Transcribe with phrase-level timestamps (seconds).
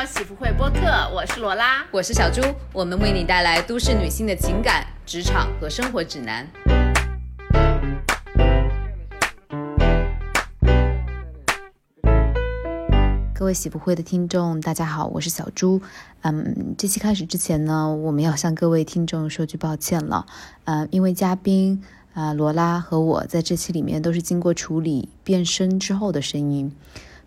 [0.00, 0.80] 到喜福会播客，
[1.14, 2.40] 我是罗拉，我是小猪，
[2.72, 6.48] 我们为你带来都市女性的情感、职场和生活指南。
[13.34, 15.82] 各位喜福会的听众，大家好，我是小猪。
[16.22, 20.24] 嗯，这期开始之前呢，我们要向各位听众说句抱歉了。
[20.64, 26.74] 嗯，因为嘉宾啊罗拉和我在这期里面都是经过处理变声之后的声音。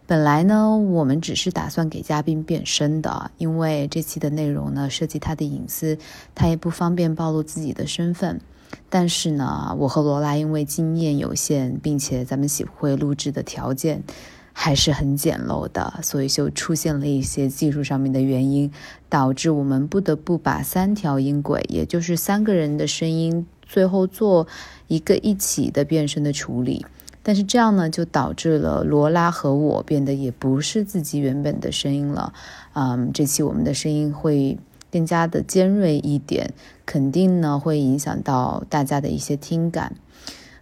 [0.06, 5.98] 本来呢，我们只是打算给嘉宾变声的，因为这期的内容呢涉及他的隐私，
[6.36, 8.42] 他也不方便暴露自己的身份。
[8.90, 14.04] 但是呢，我和罗拉因为经验有限，并且咱们喜会录制的条件
[14.52, 18.72] 还是很简陋的，所以就出现了一些技术上面的原因，
[19.08, 24.48] 导致我们不得不把三条音轨，也就是三个人的声音，最后做
[24.88, 26.86] 一个一起的变声的处理。
[27.24, 32.34] 但是这样呢，就导致了罗拉和我变得也不是自己原本的声音了。
[32.74, 34.60] 嗯，这期我们的声音会
[34.92, 36.54] 更加的尖锐一点，
[36.86, 39.96] 肯定呢会影响到大家的一些听感。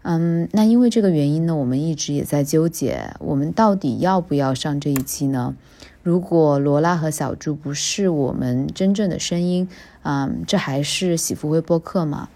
[0.03, 5.56] 嗯，那因为这个原因呢，我们一直也在纠结，我们到底要不要上这一期呢？
[6.03, 9.68] 如果罗拉和小猪不是我们真正的声音，
[10.03, 12.30] 嗯，这还是喜福会播客吗？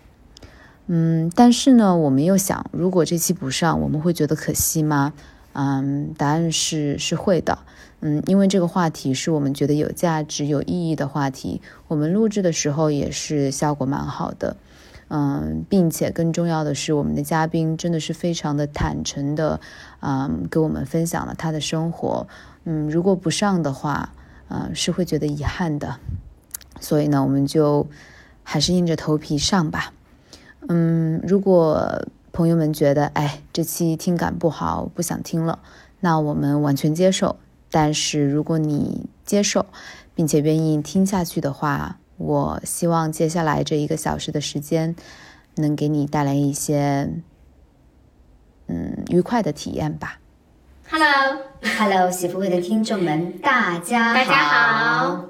[0.87, 5.13] 嗯，但是呢，我们又想，如果这期不上，我们会觉得可惜吗？
[5.53, 7.57] 嗯，答案是是会的。
[8.01, 14.57] 嗯，因为这个话题是我们觉得有价值、有意义的话题，我们录制的时候也是效果蛮好的。
[15.07, 19.59] 嗯，并且更重要的是，我们的嘉宾真的是非常的坦诚的，
[20.01, 22.27] 嗯，给我们分享了他的生活。
[22.65, 24.13] 嗯，如果不上的话，
[24.49, 25.97] 嗯，是会觉得遗憾的。
[26.79, 27.87] 所以呢，我们就
[28.43, 29.93] 还是硬着头皮上吧。
[30.67, 35.59] 嗯，如果朋友们觉得，哎，这期听感不好，不想听了，
[35.99, 37.37] 那我们完全接受。
[37.71, 39.65] 但是如果你接受，
[40.13, 44.95] 并且愿意听下去的话，我希望接下来这一个小时的时间，
[45.55, 47.09] 能给你带来一些，
[48.67, 50.19] 嗯，愉快的体验吧。
[50.89, 55.25] Hello，Hello，喜福会的听众们，大家大家好。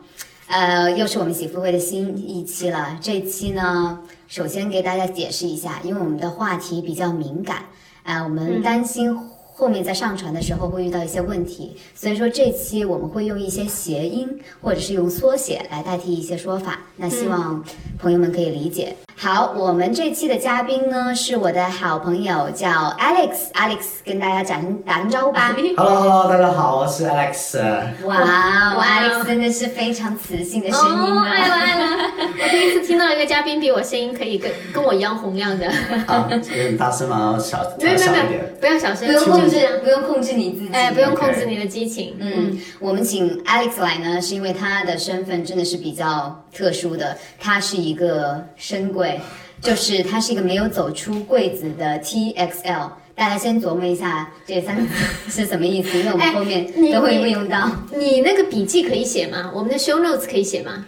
[0.48, 2.98] 呃，又是我们喜福会的新一期了。
[3.02, 7.64] 这期呢，首先给大家解释一下，因为我们的话题比较敏感，
[8.04, 9.18] 啊，我们担心
[9.54, 14.30] 后面在上传的时候会遇到一些问题，所以说这期我们会用一些谐音
[14.62, 16.80] 或者是用缩写来代替一些说法。
[16.96, 17.64] 那希望
[17.98, 18.96] 朋友们可以理解。
[19.18, 22.68] 好，我们这期的嘉宾呢是我的好朋友，叫
[23.00, 25.56] Alex，Alex 跟大家打声打声招呼吧。
[25.78, 27.58] Hello，Hello，大家好，我是 Alex。
[28.04, 31.24] 哇， Alex 真的是非常磁性的声音啊！
[31.32, 32.12] 爱了爱了，
[32.44, 35.66] 我第一次听到一个嘉宾比我声音可以跟跟我一样洪亮的。
[36.08, 37.38] 啊，有点大声吗？
[37.40, 42.18] 小，没有没有没有，不要小声，不用控制，不用控制你自己，哎，不用控制你的激情。
[42.20, 49.20] 嗯，我们请 Alex 来呢，是因为他的身份真的是比较特殊的，它是一个深柜。
[49.62, 57.72] 就是它是一个没有走出柜子的 T X L，大家先琢磨一下这三个字是什么意思，因为我们后面 都会运用到。
[57.96, 59.50] 你那个笔记可以写吗？
[59.56, 60.86] 我们的 show notes 可以写吗？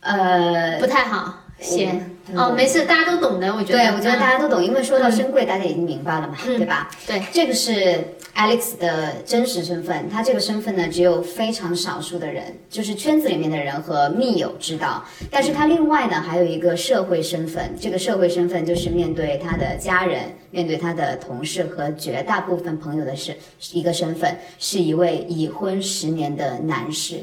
[0.00, 1.41] 呃，不太好。
[1.62, 1.88] 写
[2.34, 3.78] 哦，没事，大家都懂的，我觉得。
[3.78, 6.90] 对，我觉得大家都懂，因为说到深贵，大家已经明白了嘛，对吧？
[7.06, 7.98] 对，这个是
[8.34, 15.04] Alex 的真实身份，他这个身份呢，只有非常少数的人，就是圈子里面的人和密友知道。
[15.30, 23.36] 但是他另外呢，还有一个社会身份，这个社会身份就是面对他的家人、面对他的同事和绝大部分朋友的是
[23.72, 27.16] 一个身份，是一位已婚十年的男士。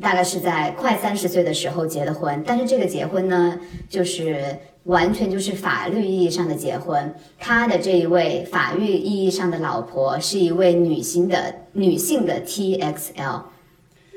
[0.00, 7.14] 大概是在快三十岁的时候结的婚，但是这个结婚呢，就是完全就是法律意义上的结婚。
[7.38, 13.44] 他的这一位法律意义上的老婆是一位女性的女性的 T X L，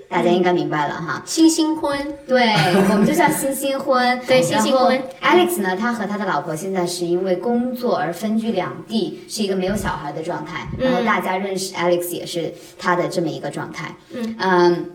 [0.08, 1.22] 大家应该明白了哈。
[1.26, 2.54] 新新婚，对
[2.90, 4.20] 我们就叫新新婚。
[4.26, 4.98] 对，新新婚。
[5.22, 10.68] Alex 呢，他和他的老婆现在是因为工作而分居两地，是一个没有小孩的状态。
[10.78, 13.94] 然后大家认识 Alex 也是他的这么一个状态。
[14.14, 14.92] 嗯嗯。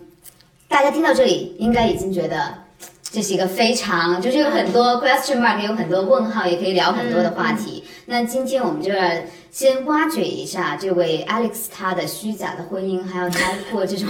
[0.69, 2.55] 大家听到这里，应该已经觉得
[3.03, 7.82] 这是一个非常，就是有很多 question mark，有很多问号，也可以聊很多的话题。
[8.05, 9.03] 那今天我们就要
[9.50, 13.39] 先挖掘一下这位 Alex 他的虚假的婚姻，还有包
[13.71, 14.09] 括这种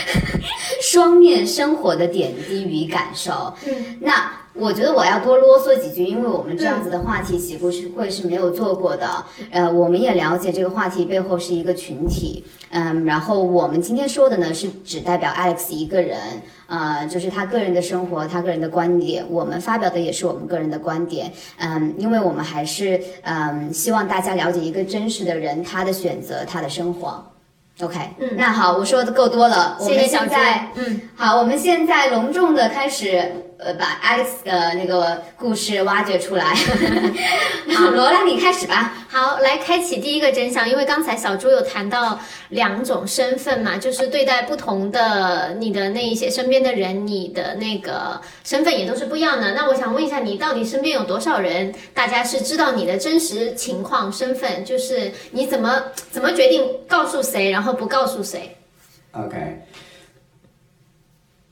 [0.82, 3.54] 双面生活的点滴与感受。
[3.66, 4.32] 嗯，那。
[4.52, 9.24] 我觉得我要多啰嗦几句，因为我们这样子的话题起步是会是没有做过的。
[9.52, 12.44] 呃，我们也了解这个话题背后是一个群体。
[12.70, 16.18] 嗯，然后我们今天说的呢是只代表 Alex 一个人，
[16.70, 19.24] 呃，就是他个人的生活，他个人的观点。
[19.28, 21.30] 我们发表的也是我们个人的观点。
[21.58, 27.22] 嗯，因为我们还是嗯希望大家了解一个真实的人，他的选择，他的生活。
[27.80, 36.54] OK，嗯，那好，我说的够多了，我们现在，嗯，好，我们现在隆重的开始，呃，把 Alex 的那个故事挖掘出来。
[37.76, 38.94] 好， 罗拉，你开始吧。
[39.08, 42.18] 好，来开启第一个真相，因为刚才小猪有谈到
[42.50, 49.52] 两种身份嘛，就是对待不同的你的那一些身边的人，你的那个身份也都是不一样的。
[49.52, 51.74] 那我想问一下，你到底身边有多少人？
[51.92, 58.56] 大家是知道你的真实情况、身份，就是你怎么怎么决定告诉谁，然后不告诉谁
[59.12, 59.36] ？OK，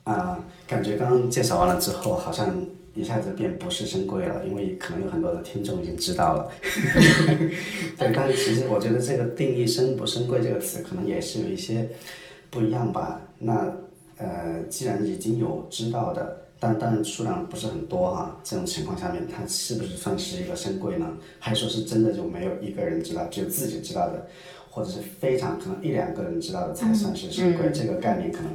[0.05, 0.39] 啊，
[0.69, 2.55] 感觉刚刚介绍完了之后，好像。
[2.95, 6.51] 一下子变不是深贵了，因为可能有很多的听众已经知道了。
[7.97, 11.87] 对，但是其实我觉得这个定义“深不深贵”这个词可能也是有一些
[12.49, 13.21] 不一样吧。
[13.37, 13.71] 那
[14.17, 21.07] 呃，既然已经有知道的，但但数量不是很多哈，这种情况下面，它是不是算是一个深贵呢？
[21.37, 24.27] 还是说是真的就没有一个人知道，只有自己知道的，
[24.69, 27.69] 或者是非常可能一两个人知道的才算是深贵？
[27.71, 28.51] 这个概念可能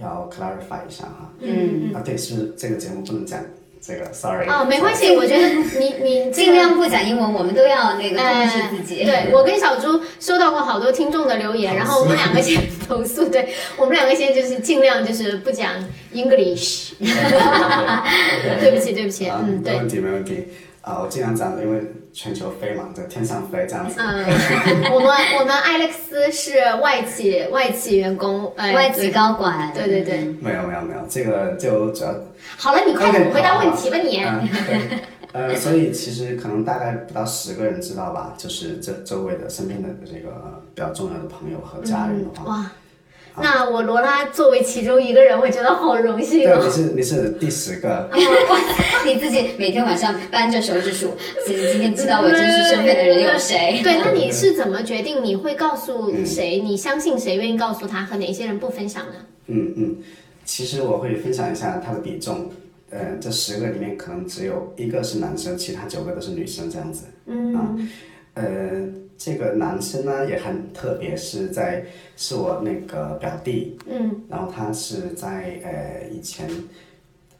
[0.00, 1.30] 要 clarify 一下哈。
[1.40, 3.38] 嗯啊，对，是不是这个节目不能讲？
[3.80, 4.44] 这个，sorry。
[4.48, 5.48] 哦，没关系，我觉得
[5.78, 9.04] 你你尽量不讲英文，我们都要那个控制自己。
[9.04, 15.72] 对我跟小朱收到过好多听众的留言，然后我们两个先投诉，对我们两个先就是尽量就是不讲
[16.12, 16.94] English。
[16.98, 19.74] 对不起，对不起，嗯，对。
[19.74, 20.48] 没问题，没问题。
[20.80, 21.80] 啊，我尽量讲，因为
[22.18, 23.94] 全球飞嘛，在天上飞这样子。
[24.00, 24.24] 嗯，
[24.92, 29.72] 我们我们艾利克斯是外企外企员工，外企高管。
[29.72, 30.24] 对对对。
[30.40, 32.12] 没有没有没有，这个就主要。
[32.56, 34.20] 好了，你快点回答问题吧，你。
[34.24, 34.98] 嗯，对。
[35.30, 42.46] 呃，所以其实可能大概不到十个人知道吧，就是这周围的身边的这个比较重要的朋友和家人的话。
[42.46, 42.72] 哇。
[43.42, 46.58] 那我罗拉作为其中一个人，我觉得好荣幸哦。
[46.58, 48.08] 对，你是你是第十个。
[49.04, 51.14] 你自己每天晚上扳着手指数，
[51.46, 53.80] 今今天知道我真实身份的人有谁？
[53.84, 56.60] 对，那你是怎么决定你会告诉谁？
[56.60, 59.14] 你相信谁愿意告诉他，和哪些人不分享呢？
[59.46, 59.96] 嗯嗯，
[60.44, 62.50] 其实我会分享一下他的比重。
[62.90, 67.04] 呃，这十个里面可能只有一个是男生，其他九个都是女生这样子。
[67.26, 67.54] 嗯。
[67.54, 67.76] 啊，
[68.38, 68.88] 呃。
[69.20, 71.84] 这个男生呢也很特别，是在
[72.16, 76.48] 是我那个表弟，嗯，然后他是在呃以前，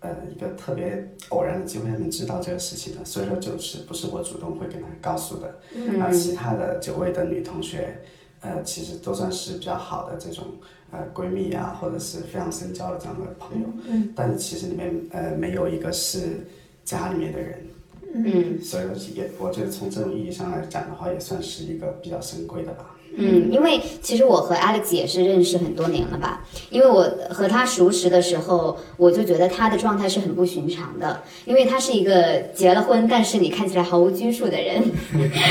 [0.01, 7.97] 呃一个特别偶然的机会他们知道这个事情的，所以说就是不是我主动会跟他告诉的，嗯，而其他的九位的女同学，
[8.41, 10.47] 呃其实都算是比较好的这种
[10.91, 16.41] 呃闺蜜啊，或者是非常深交的这样的朋友，嗯，但是其实里面呃没有一个是
[16.85, 17.68] 家里面的人。
[18.15, 18.85] 嗯，所以
[19.15, 22.95] 也我觉得从这种意义上来讲的话，也算是一个比较珍贵的吧。
[23.17, 26.45] 嗯，因为其实我和 Alex 也是认识很多年了吧。
[26.71, 34.83] 因为我和他熟识的时候，我就觉得他的状态是很不寻常的，因为他是一个结了婚，但是你看起来毫无拘束的人，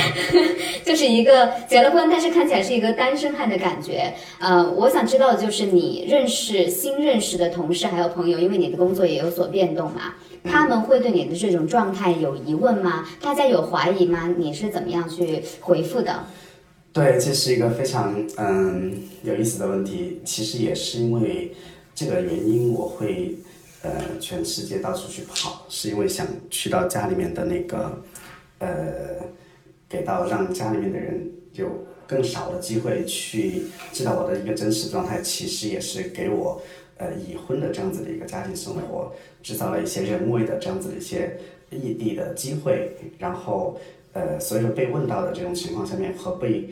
[0.85, 4.13] 就是一个结了婚，但是看起来是一个单身汉的感觉。
[4.39, 10.13] 呃，我想知道的就是你认识新认识的同事还有朋友，因为你的工作也有所变动嘛。
[10.43, 13.05] 他们会对你的这种状态有疑问吗？
[13.21, 14.33] 大家有怀疑吗？
[14.37, 16.23] 你是怎么样去回复的？
[16.97, 18.91] 对，这是一个非常嗯
[19.21, 20.19] 有意思的问题。
[20.25, 21.53] 其实也是因为
[21.93, 23.35] 这个原因，我会
[23.83, 28.01] 呃全世界到处去跑，是因为想去到家里面的那个
[28.57, 28.67] 呃，
[29.87, 31.69] 给到让家里面的人有
[32.07, 35.21] 更少的机会去知道我的一个真实状态。
[35.21, 36.59] 其实也是给我。
[36.97, 41.37] 呃，已婚的这样子的一个家庭生活，制造了一些人为的这样子的一些
[41.69, 43.79] 异地的机会，然后
[44.13, 46.67] 呃，所以说被问到的这种情况下面和被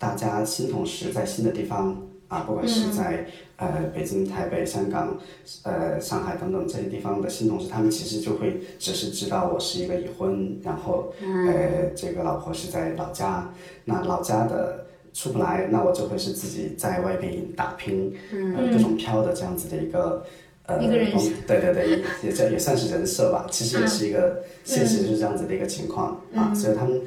[0.00, 3.26] 大家新同事在新的地方啊，不管是在
[3.56, 5.16] 呃北京、台北、香港、
[5.62, 13.52] 呃上海等等这些地方的新同事，他们其实就会只是知道我是一个已婚，然后呃这个老婆是在老家，
[13.84, 14.86] 那老家的。
[15.12, 18.14] 出不来，那我就会是自己在外边打拼，
[18.56, 20.24] 呃，各种飘的这样子的一个
[20.66, 23.44] 呃，对对对，也这也算是人设吧。
[23.50, 27.00] 其实也是一个现实是这样子的一个情况啊，所以他们，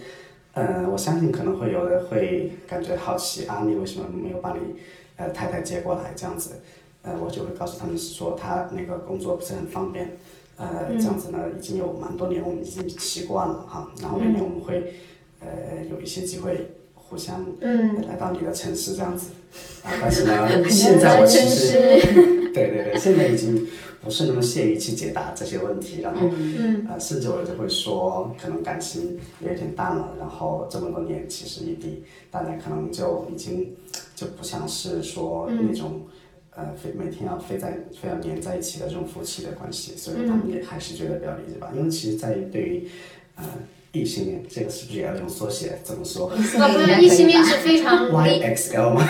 [0.53, 4.59] 呃，我相信可能会有人会感觉好奇啊，你为什么没有把你
[5.17, 6.61] 呃太太接过来这样子？
[7.01, 10.17] 呃，我就会告诉他们说他那个工作不是很方便，
[10.57, 13.91] 呃，这样子呢已经有蛮多年，我们已经习惯了哈。
[14.01, 14.93] 然后每年我们会
[15.39, 15.47] 呃
[15.89, 16.71] 有一些机会。
[16.95, 17.45] 互相
[18.07, 19.31] 来到你的城市这样子，
[19.83, 21.73] 啊，但是呢， 现在我其实，
[22.51, 23.67] 对对对，现在已经
[24.03, 26.27] 不是那么屑于去解答这些问题，然后，
[26.89, 33.73] 呃，甚至我就会说，可能感情有点淡了，然后这么多年其实异地，大家可能就已经
[34.13, 36.01] 就不像是说那种，
[36.51, 42.87] 呃，非每天要非在非要黏在一起的这种夫妻的关系，所以他们也还是觉得比较理解吧，因为其实，在于对于，
[43.35, 43.43] 呃。
[43.93, 45.77] 异性恋，这个是不是也要用缩写？
[45.83, 46.27] 怎么说？
[46.27, 49.07] 啊，不是，异性恋是非常 YXL 嘛，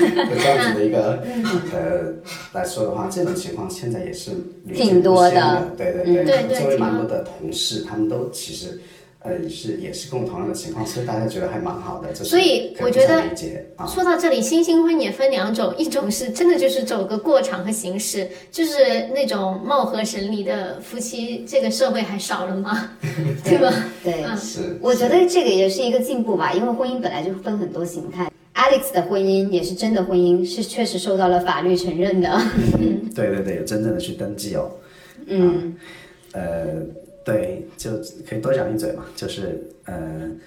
[0.00, 0.06] 就
[0.40, 1.22] 这样子的一个
[1.70, 2.14] 呃
[2.54, 4.30] 来说的话，这种情况现在也是
[4.64, 5.30] 屡见挺多的。
[5.30, 5.70] 不鲜的。
[5.76, 8.80] 对对对，周围蛮多的同事，他们都其实
[9.24, 12.12] 呃也是也是跟我同样的情况，所以大家觉得还蛮好的。
[12.12, 22.90] 就是所以可以我觉得互相理解啊，说到这里，新新婚也分两种，一种是真的就是走个过场和形式，就是那种貌合神离的夫妻，这个社会还少了吗？
[23.44, 23.72] 对吧？
[24.02, 28.30] 对，嗯是我觉得这个也是一个进步吧，因为婚姻本来就分很多形态。
[28.54, 32.38] Alex 的婚姻也是真的婚姻，是确实受到了法律承认的。
[33.14, 34.70] 对对对，有真正的去登记哦。
[35.26, 35.74] 嗯，
[36.32, 36.66] 呃，
[37.24, 37.90] 对就
[38.28, 40.38] 可以多讲一嘴嘛就是嗯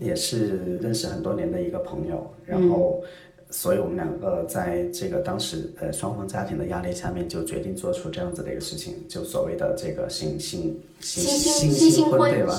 [0.00, 3.02] 也是认识很多年的一个朋友然后
[3.50, 11.24] 所以我们两个在这个当时呃双方家庭的压力下面就决定做出这样子的一个事情就所谓的这个新新新
[11.72, 12.54] 新新婚对吧？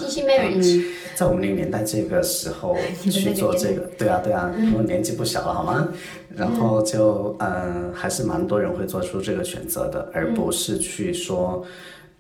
[0.56, 5.94] 嗯在我们那个年代这个时候去做这个对啊对啊因为年纪不小了好吗？
[6.36, 11.64] 然后就嗯还是蛮多人会做出这个选择的而不是去说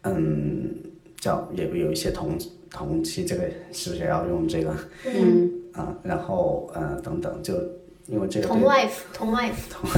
[0.04, 0.70] 嗯
[1.20, 2.38] 叫有有一些同
[2.70, 4.74] 同期这个是不是也要用这个？
[5.06, 7.54] 嗯啊，然后呃等等，就
[8.08, 9.90] 因为这个同对 wife 同 wife，同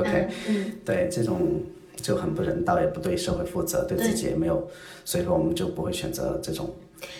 [0.00, 1.60] OK，嗯对这种
[1.96, 4.66] 就很不人道，也不对社会负责，对自己也没有，
[5.04, 6.72] 所以说我们就不会选择这种。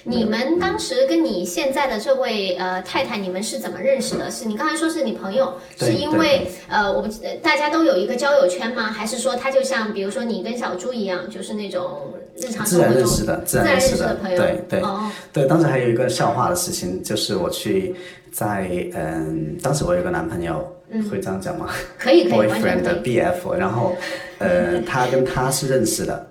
[0.04, 4.30] 你们当时跟你现在的这位呃太太，你们是怎么认识的？
[4.30, 8.84] 是你刚才说是你朋友，是因为呃我们呃大家都有一个交友圈吗？
[8.84, 14.36] 还是说他就像比如说你跟小猪一样，就是那种日常自然认识的，自自然认识识的朋友？
[14.36, 14.80] 对对。
[14.80, 17.94] 哦，对，当时还有一个笑话的事情，就是我去
[18.30, 20.66] 在嗯，当时我有个男朋友，
[21.10, 23.02] 会这样讲吗可以可以，？boyfriend 的。
[23.02, 23.94] BF，然后
[24.38, 26.26] 呃， 他跟他是认识的，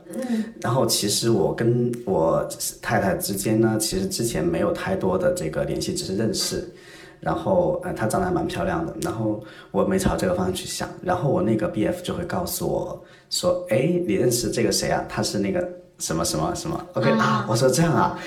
[0.62, 2.48] 然后其实我跟我
[2.82, 6.68] 太太之间呢，其实之前没有太多的这个联系，只是认识。
[7.22, 15.04] 然后呃，她长得还蛮漂亮的，然后我没朝这个方向去想，然后我那个 BF 就会告诉我说，哎，你认识这个谁啊？
[15.10, 15.68] 他是那个
[16.00, 18.20] 什么什么什么？OK 啊，我说这样啊，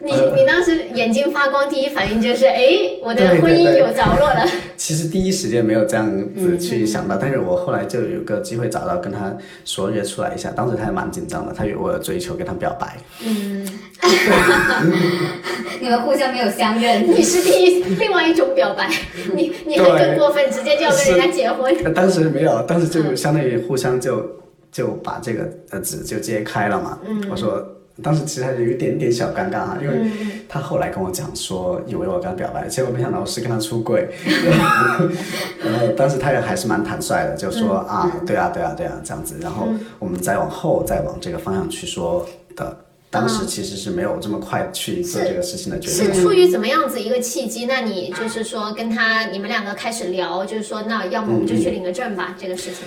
[0.00, 2.66] 你你当时眼睛发光，第一反应就是哎，
[3.02, 4.44] 我的婚姻有着落了。
[4.76, 9.32] 其实第一时间没有这样子去想到，但是我后来就有个机会找到跟他
[9.64, 13.66] 说约出来一下，当时他还蛮紧张的，他以为我有追求跟他表白，嗯。
[15.80, 18.90] 你们互相没有相认，你是第一另外一种表白，
[19.34, 21.72] 你你还更过分，直接就要跟人家结婚。
[21.84, 24.28] 呃当时没有，当时就相当于互相就
[24.72, 26.98] 就把这个呃纸就揭开了嘛。
[27.30, 27.64] 我说
[28.02, 30.10] 当时其实还有一点点小尴尬哈，因为
[30.48, 34.08] 他后来跟我讲说，以为我跟他表白，结果没想到我是跟他出轨。
[35.62, 39.36] 然后当时他也还是蛮坦率的，就说啊，对啊，对啊，对啊，这样子。
[39.42, 42.26] 然后我们再往后再往这个方向去说
[42.56, 42.76] 的。
[43.10, 46.14] 当时其实是没有这么快去做这个事情的决定。
[46.14, 47.66] 是出于怎么样子一个契机？
[47.66, 52.86] 那你就是说跟他你们两个开始聊，就是说那要么我们就去领个证吧，这个事情。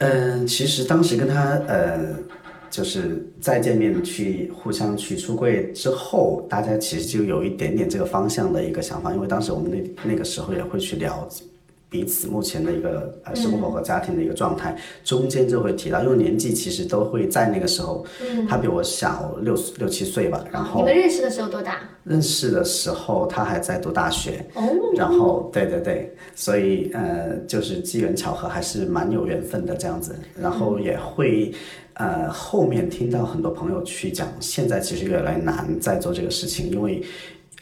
[0.00, 2.16] 嗯，其实当时跟他呃，
[2.70, 11.28] 就是再见面去互相去出柜之后，大家其实就有一点点这个方向的一个想法，因为当时我们那那个时候也会去聊
[11.90, 18.06] 彼此目前的一个呃生活和家庭的一个状态，中间就会提到，因为年纪其实都会在那个时候，
[18.48, 21.80] 他比我小六六七岁吧，然后你们认识的时候多大？
[22.04, 24.62] 认识的时候他还在读大学，哦，
[24.94, 30.14] 然后对对对，所以呃，就是机缘巧合，还是蛮有缘分的这样子。
[30.40, 31.52] 然后也会
[31.94, 37.02] 呃，后面听到很多朋友去讲，现在其实越来越难在做这个事情，因为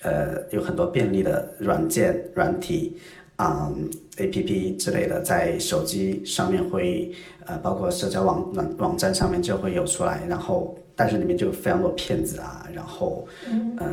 [0.03, 2.99] 呃有很多便利的软件、软体。
[3.39, 7.13] 嗯，A P P 之类的，在手机上面会，
[7.47, 13.27] 呃，包括社交网网网站上面就会有出来，然后但是里面就有非常多骗子啊，然后，
[13.79, 13.87] 呃，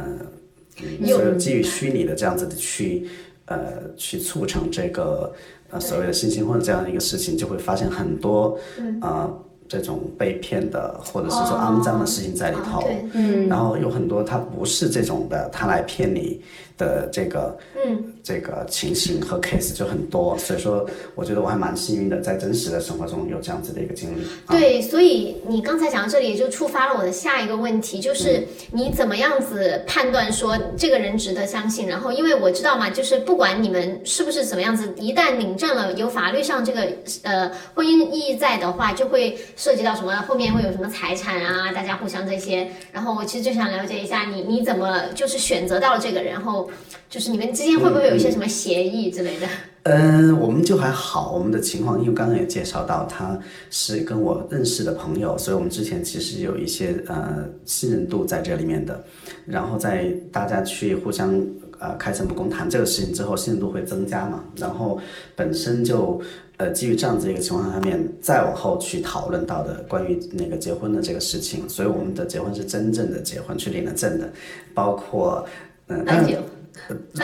[0.82, 3.08] 嗯所有基于虚拟的这样子的去，
[3.46, 5.32] 呃，去促成这个
[5.70, 8.58] 呃所谓的新新婚这样一个事情，就会发现很多，
[9.02, 9.32] 呃，
[9.70, 12.84] 这种被骗的或者是说肮脏的事情在里头。
[13.14, 13.48] 嗯。
[13.48, 16.42] 然后有很多他不是这种的，他来骗你
[16.77, 24.24] 的这个，嗯，这个情形和 case 就很多，所以说我觉得我还蛮幸运的，在真实的生活中有这样子的一个经历。
[24.46, 31.88] 啊、对，所以你刚才讲到这里，也就触发了我的下一个问题，就是你怎么样子判断说这个人值得相信？
[31.88, 36.88] 然后，因为我知道嘛，就是不管你们是不是怎么样子，一旦领证了，有法律上这个
[37.24, 42.67] 呃婚姻意义在的话，就会涉及到什么后面会有什么财产啊，大家互相这些。
[42.91, 46.65] 然后我其实就想了解一下你你怎么就是选择到了这个人，然后
[47.10, 49.48] 就是你们之间会不会有一些什么协议之类的？
[49.84, 59.04] 嗯，我们就还好，我们的情况，因为刚刚也介绍到，他是跟我认识的朋友，所以我们之前其实有一些呃信任度在这里面的，
[59.46, 61.40] 然后在大家去互相
[61.78, 65.00] 呃开诚布公谈这个事情之后，信任度会增加嘛，然后
[65.36, 66.20] 本身就
[66.58, 74.28] 呃基于这样子一个情况下面，再往后去讨论到的关于那个结婚的这个事情，所以我们的结婚是真正的结婚，去领了证的，
[74.74, 75.46] 包括
[75.88, 76.44] 嗯，当然，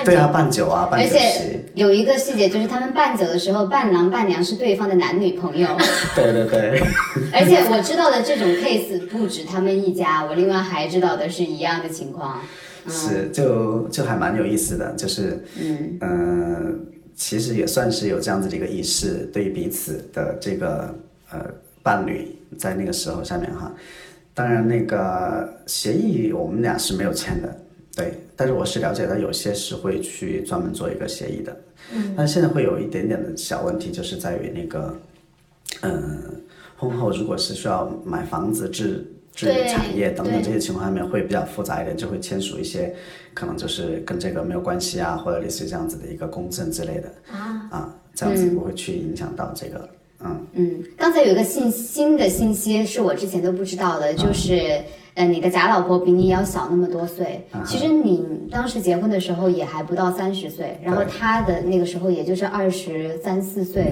[0.03, 1.65] 对啊，办酒啊，办而酒席且。
[1.75, 5.67] 有一个细节，就是他们办酒的时候，伴郎伴娘是对方的男女朋友。
[6.15, 6.81] 对 对对，
[7.33, 12.41] 而且我知道的这种 case 不止他们一家，我另外还知道的是一样的情况。
[12.87, 16.71] 是就就还蛮有意思的，就是嗯呃，
[17.15, 20.93] 其实也算是有这样子的一个仪式，对于彼此的这个
[21.31, 21.45] 呃
[21.83, 23.71] 伴侣，在那个时候下面哈。
[24.33, 27.55] 当然，那个协议我们俩是没有签的，
[27.95, 28.13] 对。
[28.41, 31.55] 但是我是了解到有些是会去专门做一个协议的，
[31.93, 32.15] 嗯。
[32.17, 34.97] 但是现在会有一点点的小问题，就是在于那个，
[35.81, 36.41] 嗯，
[36.75, 42.95] 婚后如果是需要买房子置置对产业等等这些情况下面会比较复杂一点，就会签署一些
[43.35, 47.13] 可能就是跟这个没有关系啊，或者类似于这样子的一个公证之类的
[47.69, 50.00] 啊，这样子不会去影响到这个，嗯。
[50.53, 54.81] 嗯，刚才有一个信新的信息是我之前都不知道的，就是
[55.13, 57.45] 呃，你的假老婆比你要小那么多岁。
[57.65, 63.91] 其实你当时结婚的时候也还不到三十岁，然后他的那个时候也就是二十三四岁。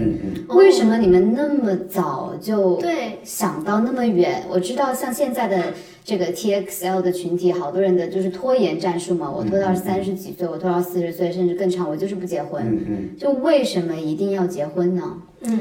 [0.49, 4.43] 为什么你们那么早就对想到那么远？
[4.49, 5.73] 我知道像现在的
[6.05, 13.15] 这个 TXL 的群体，好多人的就是拖延战术嘛，我拖到三十几岁，我拖到四十岁，甚至更长，我就是不结婚。
[13.17, 15.17] 就为什么一定要结婚呢？
[15.41, 15.59] 嗯，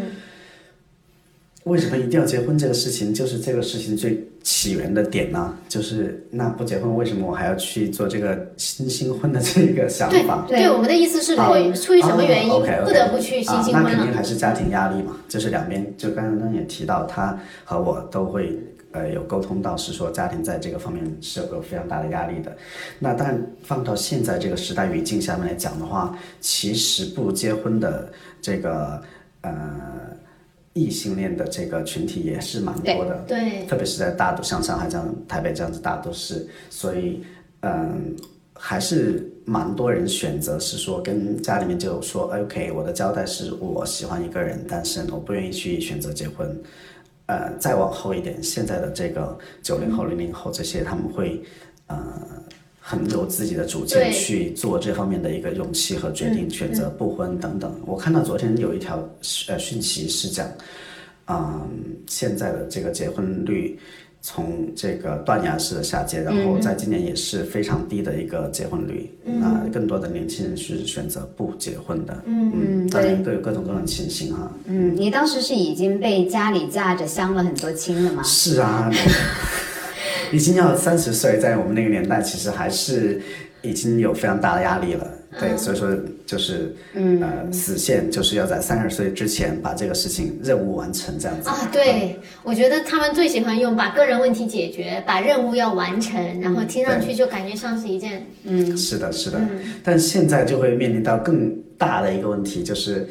[1.68, 10.44] 为什么一定要结婚这个事情，就是这个事情最起源的点呢、就是那不结婚，为什么我还要去做这个新新婚的这个想法？
[10.48, 13.90] 对对，我们的意思是会出于什么原因不得不去新新婚啊？
[13.92, 14.14] 那肯定？
[14.14, 18.58] 还是家庭压力嘛，就是两边，就刚刚也提到，他和我都会
[18.92, 22.56] 呃有沟通到，是说家庭在这个方面是有个非常大的压力的。
[22.98, 28.10] 那但放到现在这个时代语境下面来讲的话，其实不结婚的
[28.40, 29.00] 这个
[29.42, 29.52] 呃
[30.74, 33.24] 异性恋的这个群体也是蛮多的。
[33.26, 37.22] 对，特别是在大都像上海这样、台北这样子大都市，所以
[37.60, 38.14] 嗯，
[38.54, 46.56] 还是蛮多人选择是说跟家里面就说，OK，我的交代是我喜欢一个人但是，我不愿意去选择结婚。
[47.26, 51.42] 呃，再往后一点，现在的这个九零后、零零后这些，他们会
[51.86, 51.96] 呃
[52.88, 57.78] 很有自己的主见去做这方面的一个勇气和决定，选择不婚等等。
[57.84, 59.06] 我看到昨天有一条
[59.48, 60.48] 呃讯息是讲，
[61.26, 61.68] 嗯，
[62.06, 63.78] 现在的这个结婚率
[64.22, 69.06] 从这个断崖式的下跌，然后在今年也是非常低的一个结婚率，
[69.42, 78.22] 啊、更多的年轻人是选择不结婚的，嗯当然各有各种各种情形哈、嗯，你当时是已经被家里架着相了很多亲了吗？
[78.22, 78.90] 是啊，
[80.32, 83.20] 已经要三十岁，在我们那个年代，其实还是
[83.62, 85.06] 已经有非常大的压力了。
[85.38, 85.88] 对，所以说
[86.26, 91.50] 就是，呃，死线就是要在三十岁之前把这个事情任务完成，这样子。
[91.50, 99.38] 啊，对，我觉得他们最喜欢用把个人问题解决，把任务要完成，然后听上去就感觉像是一件嗯是的，是的。
[99.84, 103.06] 但现在就会面临到更大的一个问题，就是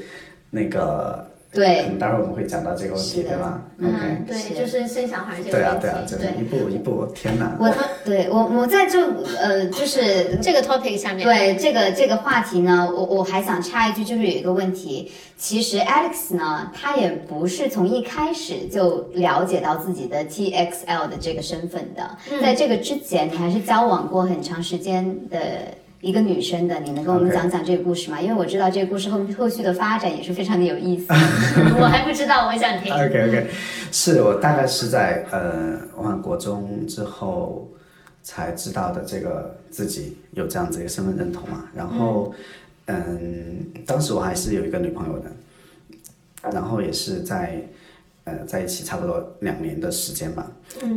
[0.50, 1.84] 那个，对。
[1.84, 3.62] 可能待会儿我们会讲到这个问题，的对吧？
[3.78, 7.56] 嗯？OK，，对，就是生小孩这个对啊，问题对啊，就是一步一步，天哪！
[7.60, 9.06] 我对我我在这
[9.38, 25.40] 呃就是这个 topic 下面，对这个这个话题呢，我我还想插一句，就是有一个问题，其实 Alex 呢，他也不是从一开始就了解到自己的 TXL 的这个身份的，在这个之前，你还是交往过很长时间的。
[26.08, 31.08] 一个女生的，你能跟我们讲讲这个故事吗因为我知道这个故事后后续的发展也是非常的有意思。
[31.78, 32.94] 我还不知道，我想听。
[32.94, 33.48] OK OK，
[33.92, 37.70] 是我大概是在呃，我看国中之后
[38.24, 41.66] 才知道的，这个自己有这样子一个身份认同嘛。
[41.76, 42.34] 然后，
[42.86, 45.30] 嗯当时我还是有一个女朋友的，
[46.54, 47.62] 然后也是在
[48.24, 50.48] 呃在一起差不多两年的时间吧。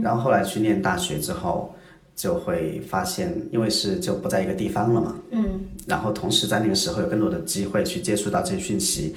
[0.05, 1.75] 然后后来去念大学之后，
[2.20, 5.16] 就会发现，因为是就不在一个地方了嘛。
[5.30, 5.61] 嗯。
[5.87, 9.14] 然后同时在那个时候有更多的机会去接触到这些讯息，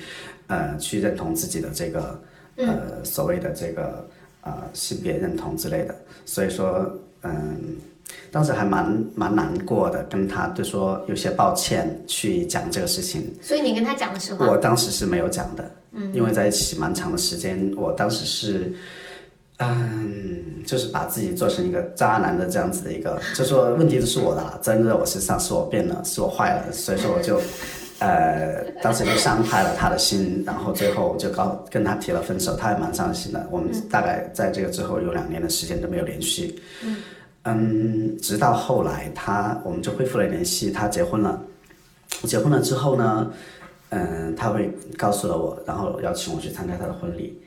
[0.47, 2.17] 呃，去认同自己的这个
[2.55, 4.07] 呃所谓的这个
[4.41, 5.93] 呃性别认同之类的。
[6.25, 6.89] 所以说，
[7.23, 7.75] 嗯，
[8.31, 13.29] 当时还蛮蛮难过的，跟他就说有些抱歉去讲这个事情。
[13.41, 18.73] 所以你跟他讲的时候，我当时是没有讲的，嗯，因为在一起蛮长的时间，我当时是，嗯，
[20.65, 27.39] 就是把自己做成一个渣男的这样子的一个，就说问题都是我的啦，责任在我身上，是我变了，是我坏了，所以说我就，
[27.99, 33.45] 呃，当时就伤害了他的心，然后最后就告跟他提了分手，他也蛮伤心的。
[33.51, 36.59] 我们大概在这个之后有两年的时间都没有联系，
[37.43, 41.41] 嗯，直到后来他我们就恢复了联系，他结婚了，
[42.23, 43.29] 结婚了之后呢，
[43.89, 47.37] 嗯，他会告诉了我，然后邀请我去参加他的婚礼，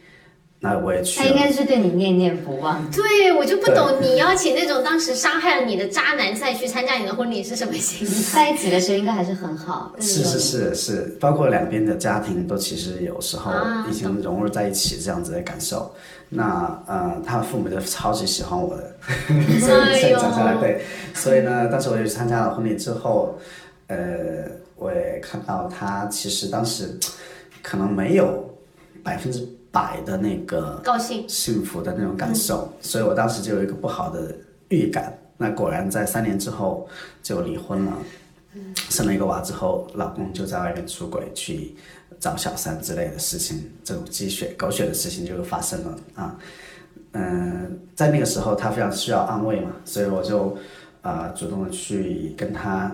[0.67, 1.21] 那我也去。
[1.21, 2.91] 他应该是对你念念不忘。
[2.91, 8.15] 对，我就不懂你邀请那种当时伤害了你的渣男再去参加你的婚礼是什么心态？
[8.35, 9.95] 在一起的时候应该还是很好。
[10.01, 15.95] 是是是是，包括两边的家庭都其实有时候啊已经融入在一起这样子的感受。
[16.29, 18.97] 那呃，他父母就超级喜欢我的，
[19.61, 20.83] 所以哎呦所以讲下来对，
[21.15, 23.39] 所以呢，当时我就去参加了婚礼之后，
[23.87, 23.97] 呃，
[24.75, 26.99] 我也看到他其实当时
[27.63, 28.45] 可能没有
[29.05, 31.29] 百分之百的那个高兴。
[31.29, 34.35] 幸福的那种感受，所以我当时就有一个不好的
[34.69, 35.13] 预感。
[35.37, 36.89] 那果然在三年之后
[37.23, 37.93] 就离婚了，
[38.89, 41.77] 生了一个娃之后，老公就在外面出轨去
[42.19, 46.35] 找小三之类的事情，这种鸡血狗血的事情就发生了啊。
[47.13, 50.57] 嗯，在那个时候他非常需要安慰嘛，所以我就
[51.03, 52.91] 呃主动的去跟他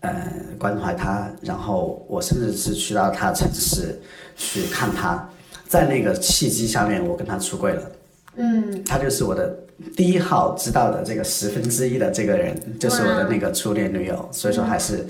[0.00, 4.00] 呃关怀他，然后我甚至是去到他的城市
[4.34, 5.28] 去看他，
[5.74, 7.82] 在那个契机下面，我跟他出柜了。
[8.36, 9.52] 嗯，他就是我的
[9.96, 15.04] 第一号知道的这个十分之一的这个人，就是我的那个初恋女友，所以说还是，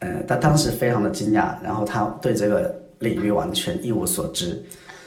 [0.00, 4.62] 呃，他当时非常的惊讶，然后他对这个领域完全一无所知，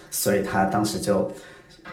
[0.09, 1.31] 所以他当时就，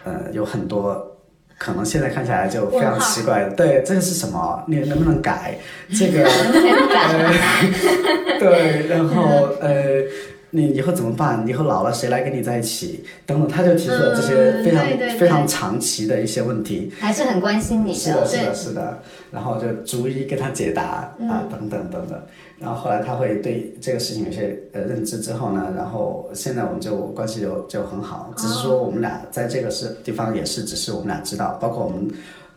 [0.05, 1.13] 呃，有很多。
[1.59, 4.63] 可能现在看起来就非常奇怪，对，这个是什么？
[4.69, 5.57] 你能不能改？
[5.99, 7.33] 这个，呃、
[8.39, 10.03] 对，然后呃，
[10.51, 11.47] 你以后怎么办？
[11.47, 13.05] 以后老了谁来跟你在一起？
[13.27, 16.93] 等等，他就提出了这些嗯非常、非常长期的一些问题。
[16.99, 20.83] 还是很关心你是的，是的，是的，然后就逐一跟他解答
[21.29, 22.21] 啊，等等等等。
[22.59, 32.09] 然后后来他会对这个事情有些呃认知之后呢，然后现在我们就关系就就很好，只是说我们俩在这个是地方也是只是我们俩知道，包括我们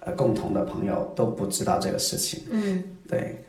[0.02, 2.40] 呃共同的朋友都不知道这个事情。
[2.50, 3.44] 嗯，对，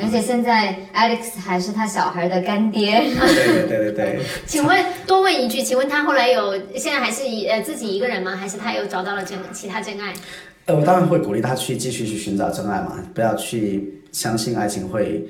[0.00, 3.00] 而且现在 Alex 还是他小孩的干爹。
[3.00, 4.20] 对对对对对。
[4.46, 8.34] 请问多问一句，请问他后来有现在还是一呃自己一个人吗？
[8.36, 10.12] 还是他又找到了真其他真爱？
[10.66, 15.22] 呃，我当然会鼓励他去继续去寻找真爱嘛，不要去相信爱情会，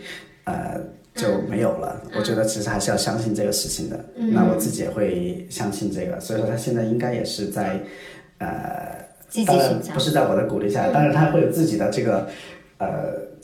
[0.44, 0.80] 呃，
[1.14, 2.00] 就没有了。
[2.16, 4.04] 我觉得其实还是要相信这个事情的。
[4.16, 7.80] 嗯那我自己也会相信这个，所以说他现在应该也是在，
[8.38, 8.96] 呃，
[9.28, 12.28] 积极当然寻找不是在我的鼓励下，当然他会有自己的这个，
[12.78, 12.86] 呃，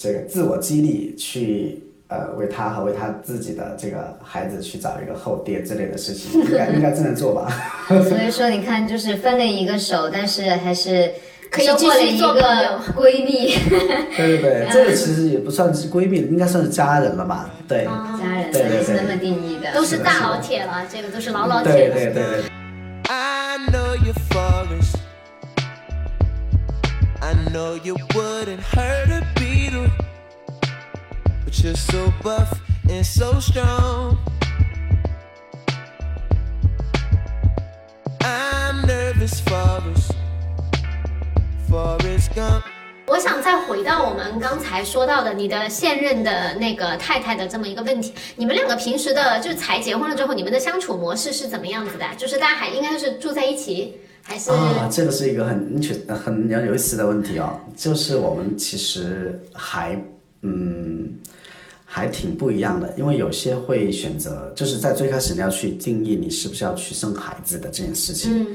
[0.00, 1.84] 这个自我激励去。
[2.12, 7.48] 呃，为他和为他自己的这个孩子去找一个后爹之类的事情，应该 应该真的做吧。
[7.86, 11.12] 所以说，你看，就是分了一个手，但是还是
[11.52, 13.54] 可以收获了一个闺蜜
[14.16, 17.48] 对对对，这个其实也不算是闺蜜，应该算是家人了吧？
[17.68, 19.72] 对，家人，对对对是那么定义的。
[19.72, 21.94] 都是大老铁了，这个都是老老铁了。
[21.94, 22.42] 对对对对。
[23.08, 24.96] I know you're forest.
[27.20, 29.10] I know you wouldn't hurt
[29.70, 29.90] a beetle.
[31.44, 34.18] But you're so buff and so strong.
[38.20, 40.14] I'm nervous, Forrest.
[41.68, 42.64] Forrest Gump.
[43.06, 52.06] 我想再回到我们刚才说到的你的现任的那个太太的这么一个问题，你们两个平时的就才结婚了之后，你们的相处模式是怎么样子的？
[52.16, 54.48] 就是大家还应该是住在一起，还是？
[54.52, 57.58] 啊，这个是一个很很很有意思的问题哦。
[57.76, 60.00] 就是我们其实还
[60.42, 61.12] 嗯
[61.84, 68.42] 还挺不一样的，因为有些会选择就是在最开始你要去定义你是不是要去生孩子的这件事情。
[68.42, 68.46] 嗯。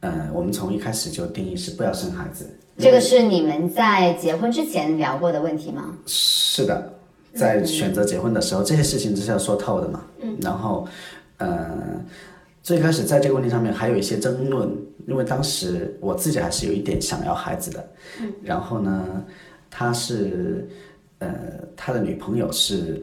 [0.00, 2.48] 呃，我们从一开始就定义是不要生孩子。
[2.78, 5.92] 这个是你们在结婚之前聊过的问题吗？
[6.06, 6.90] 是的，
[7.34, 10.00] 在选择结婚的时候，这些事情都是要说透的嘛。
[10.22, 10.38] 嗯。
[10.40, 10.88] 然后，
[11.36, 12.00] 呃，
[12.68, 14.68] 最开始在这个问题上面还有一些争论，
[15.06, 17.88] 因为当时我自己还是有一点想要孩子的。
[18.20, 18.30] 嗯。
[18.42, 19.24] 然后呢，
[19.70, 20.68] 他是，
[21.18, 21.34] 呃，
[21.74, 23.02] 他的女朋友是，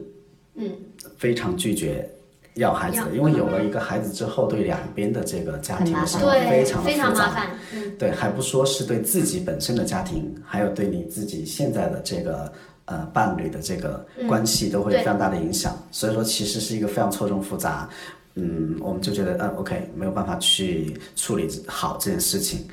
[0.54, 0.70] 嗯，
[1.18, 2.08] 非常拒绝。
[2.54, 7.26] 要孩子的，因为有了一个孩子之后，对两边的这个家庭的生活非常的非常复杂。
[7.26, 7.50] 麻烦。
[7.74, 12.52] 嗯，对，还不说是对自己本身的家庭，还有对你自己现在的这个
[12.84, 15.76] 呃伴侣的这个关系都会有非常大的影响。
[15.90, 17.90] 所以说，其实是一个非常错综复杂。
[18.36, 22.68] 嗯，我们就觉得，嗯，OK，没有办法去处理好这件事情。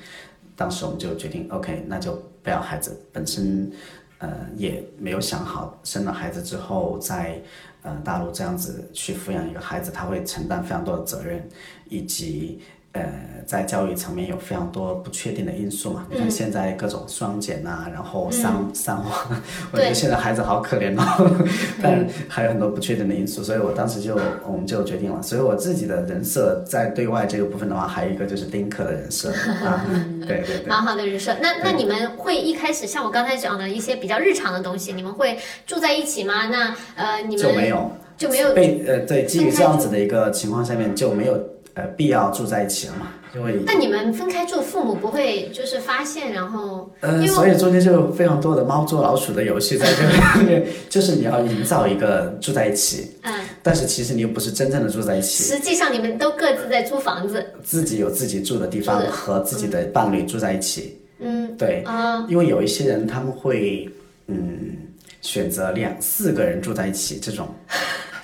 [0.56, 2.96] 当时我们就决定，OK，那就不要孩子。
[3.12, 3.72] 本身
[4.20, 7.42] 呃也没有想好，生了孩子之后在
[7.82, 11.48] 呃大陆这样子去抚养一个孩子，他会承担非常多的责任，
[11.90, 12.60] 以及
[12.94, 13.02] 呃，
[13.46, 16.06] 在教育层面有非常多不确定的因素嘛。
[16.12, 19.36] 你看现在各种双减啊，然后三、三化，
[19.74, 21.46] 我觉得现在孩子好可怜哦，
[21.82, 24.16] 但还有很多不确定的因素，所以我当时就
[24.48, 25.22] 我们就决定了。
[25.24, 29.30] 所以我自己的人设在对外这个部分的话，还有一个就是丁克的人设
[29.66, 29.84] 啊，
[30.22, 30.68] 对对对。
[30.68, 31.36] 蛮好的人设。
[31.42, 36.48] 那那你们会一开始像我刚才讲的一些比较日常的东西，你们会住在一起吗？
[36.48, 41.36] 那呃，你们就没有就没有被呃对，基于这样子的一个情况下面就没有
[41.76, 61.58] 呃必要住在一起了嘛，因为那你们分开住，父母不会就是发现，然后呃，所以中间就非常多的猫捉老鼠的游戏在这里面， 就是你要营造一个住在一起，嗯，但是其实你又不是真正的住在一起，实际上你们都各自在租房子，自己有自己住的地方和自己的伴侣住在一起，嗯。
[61.58, 63.88] 对，啊、因为有一些人他们会
[64.28, 64.76] 嗯
[65.22, 67.48] 选择两四个人住在一起这种，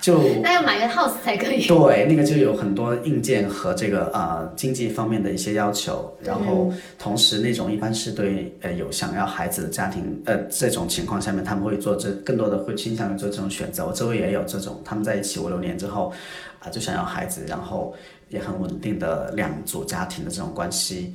[0.00, 1.66] 就 那要买个 house 才可以。
[1.66, 13.86] 对，那个就有很多硬件和这个呃经济方面的一些要求，然后同时那种一般是对呃有想要孩子的家庭呃这种情况下面，他们会做这更多的会倾向于做这种选择。
[13.86, 16.12] 我周围也有这种，他们在一起五六年之后
[16.60, 17.94] 啊、就想要孩子，然后
[18.28, 21.14] 也很稳定的两组家庭的这种关系，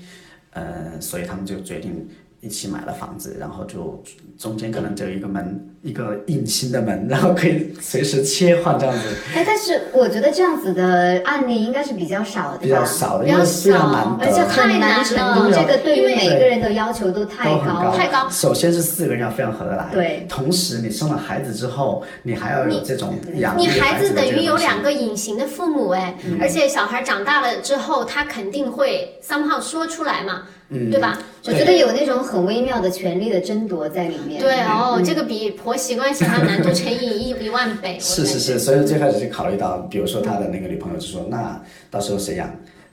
[0.51, 2.07] 呃，所以他们就决定。
[2.41, 4.03] 一起买了房子，然后就
[4.37, 9.01] 中间可能只有一个门，一个隐形的门，然后可以随时切换这样子。
[9.35, 15.51] 哎，但是我觉得这样子的案例应该是比较少的吧，比较少的，比较因为非常难得，而且很难太难成了功。
[15.51, 17.93] 这个对于每个人的要求都太高。
[17.95, 18.27] 太高。
[18.31, 20.25] 首先是四个人要非常合得来，对。
[20.27, 30.47] 同时你生了孩子之后，你还要有这种养育你孩子等于有两个隐形的父母哎，而且小孩长大了之后，他肯定会 somehow 说出来嘛，
[30.91, 31.19] 对吧？
[31.47, 34.41] 我觉得有那种很微妙的权利的争夺在里面。
[34.41, 37.97] 对哦，这个比婆媳关系还要难度乘以一一万倍。
[37.99, 42.49] 是是是，所以最开始就考虑到，比如说他的那个女朋友就说，那到时候谁养？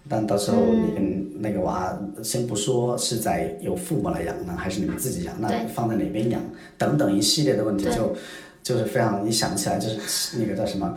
[0.08, 5.34] 但到时候嗯你跟那个娃先不说是在由父母来养呢，还是你们自己养？
[5.40, 6.42] 那放在哪边养？
[6.76, 8.16] 等等一系列的问题对就
[8.64, 10.92] 就是非常一想起来就是那个叫什么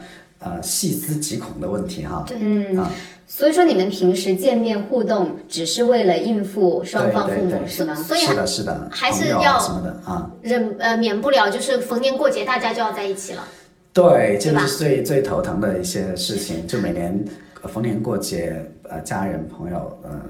[0.46, 2.24] 呃细思极恐的问题哈。
[2.40, 2.90] 嗯啊，
[3.28, 7.96] 所以说你们平时见面互动，只是为了应付双方父母对对对是吗？
[7.96, 10.32] 所以是的，是的，还是要什么的啊。
[10.42, 13.44] 忍呃免不了就是逢年过节大家就要在一起了。
[13.92, 16.68] 对，这个是最最头疼的一些事情。
[16.68, 17.26] 就每年
[17.62, 20.22] 呃逢年过节，呃，家人朋友，嗯、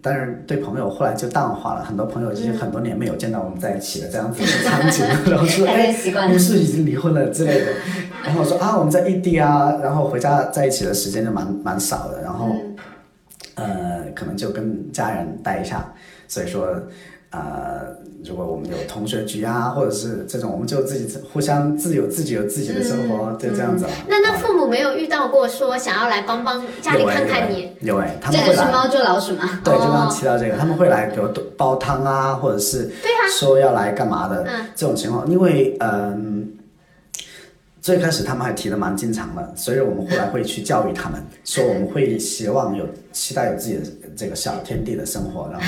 [0.00, 5.92] 当然对朋友后来就淡化了，很多朋友已经很多年没有见到我们在一起的这样子的场景，然后说， 哎，
[6.32, 7.72] 不是已经离婚了之类的。
[8.24, 12.54] 然后我说啊，我们在异地啊，然后回家在一起的时间就蛮蛮少的，然后。
[13.60, 15.92] 呃，可能就跟家人待一下，
[16.28, 16.80] 所以说，
[17.38, 23.90] 呃，如果我们有同学局啊，或者是这种，我们就自己互相自有自己有自己的生活，就这样子了。
[24.08, 27.48] 那那啊父母没有遇到过说想要来帮帮家里看看有哎
[27.80, 27.86] 你？
[27.86, 29.60] 有哎，他这们会是猫捉老鼠吗。
[29.64, 36.54] 对，就刚哦刚提到这个，他们会来给我煲汤啊，或者是对啊说要来干嘛的嗯这种情况，因为嗯。
[37.80, 43.82] 最开始他们还提的蛮经常的，所以我们后来会去教育他们，说我们会希望有期待有自己的
[44.18, 45.66] 这个小天地的生活，然后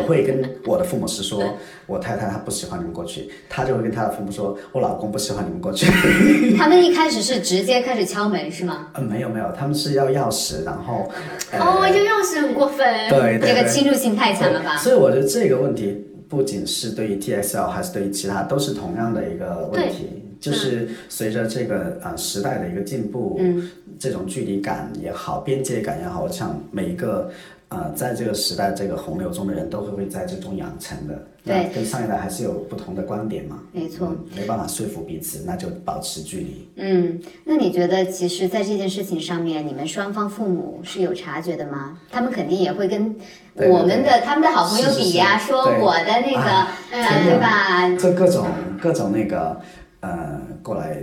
[0.00, 1.42] 我会跟我的父母是说，
[1.86, 5.86] 我太太她不喜欢你们过去，她就会跟她的父母说，我老公不喜欢你们过去。
[6.56, 8.86] 他们一开始是直接开始敲门是吗？
[8.94, 11.10] 嗯， 没有没有，他们是要钥匙，然后
[11.50, 12.86] 呃哦，要钥匙很过分。
[13.08, 14.76] 对这个侵入性太强了吧？
[14.76, 20.22] 所以我觉得这个问题不仅是对于 TSL，还是对于其他，都是同样的一个问题。
[20.40, 27.30] 就是随着这个呃时代的一个进步，嗯，这种距离感也好，边界感也好，我想每一个
[27.70, 31.26] 呃在这个时代这个洪流中的人都会会在这中养成的。
[31.42, 33.58] 对跟上一代还是有不同的观点嘛。
[33.72, 36.68] 没错嗯，没办法说服彼此，那就保持距离。
[36.76, 41.98] 嗯，那你觉得其实，在这件事情上面，你们双方父母是有察觉的吗？
[42.10, 43.16] 他们肯定也会跟
[43.54, 47.96] 我们的他们的好朋友比呀、说我的那个、啊呃，真的对吧？
[47.98, 48.46] 这各种
[48.78, 49.58] 各种那个
[50.00, 50.98] 呃过来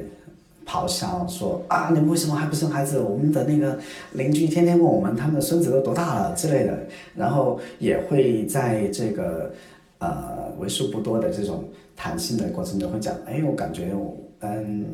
[0.67, 2.99] 咆哮说啊，你们为什么还不生孩子？
[2.99, 3.79] 我们的那个
[4.11, 6.77] 邻居天天问我们他们的孙子都多大了之类的，
[7.15, 9.51] 然后也会在这个
[9.99, 11.63] 呃为数不多的这种
[11.95, 14.85] 谈心的过程中会讲，哎，我感觉我嗯，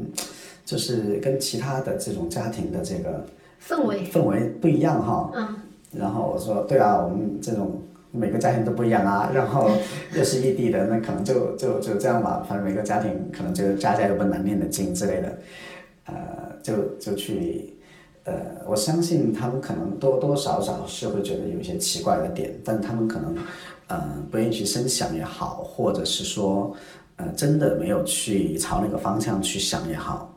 [0.63, 3.25] 就是跟其他的这种家庭的这个
[3.61, 5.31] 氛围，氛围不一样哈。
[5.33, 5.55] 嗯。
[5.91, 7.79] 然后我说，对啊，我们这种
[8.13, 9.29] 每个家庭都不一样啊。
[9.33, 9.69] 然后
[10.15, 12.45] 又是异地的，那可能就就就这样吧。
[12.47, 15.37] 反正每个家庭可能就家家有本难念的经之类的，
[16.05, 16.13] 呃，
[16.61, 17.73] 就就去，
[18.23, 18.33] 呃，
[18.67, 23.35] 我相信他们可能多多少少是会觉得有一些奇怪的点，但他们可能，
[23.87, 26.75] 呃，不愿意去深想也好，或者是说，
[27.17, 30.33] 呃，真的没有去朝那个方向去想也好，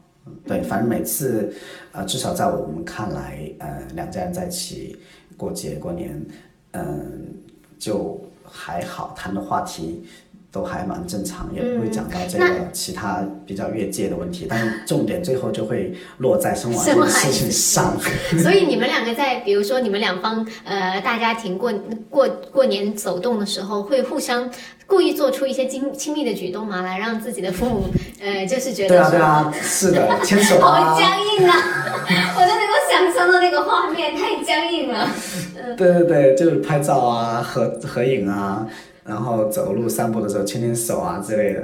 [0.46, 1.52] 对，反正每次，
[1.92, 4.96] 呃，至少在我们看来，呃，两家人在一起
[5.36, 6.20] 过节过年，
[6.72, 7.34] 嗯、
[7.78, 10.04] 就还好，谈的话题
[10.56, 17.94] 都还蛮正常，也不会讲到这个其他比较越界的问题，但是重点最后就会落在生娃这个事情上。
[18.42, 21.70] 所以你们两个在，比如说你们两方呃大家庭过
[22.08, 24.50] 过过年走动的时候，会互相
[24.86, 26.80] 故意做出一些亲亲密的举动吗？
[26.80, 27.84] 来让自己的父母
[28.24, 31.54] 呃就是觉对啊，对啊，是的， 牵手好啊，僵硬啊！
[32.34, 35.10] 我都能够想象到那个画面，太僵硬了。
[35.76, 38.66] 对对对，就是拍照啊、合合影啊，
[39.06, 41.60] 然后走路散步的时候牵牵手啊之类的，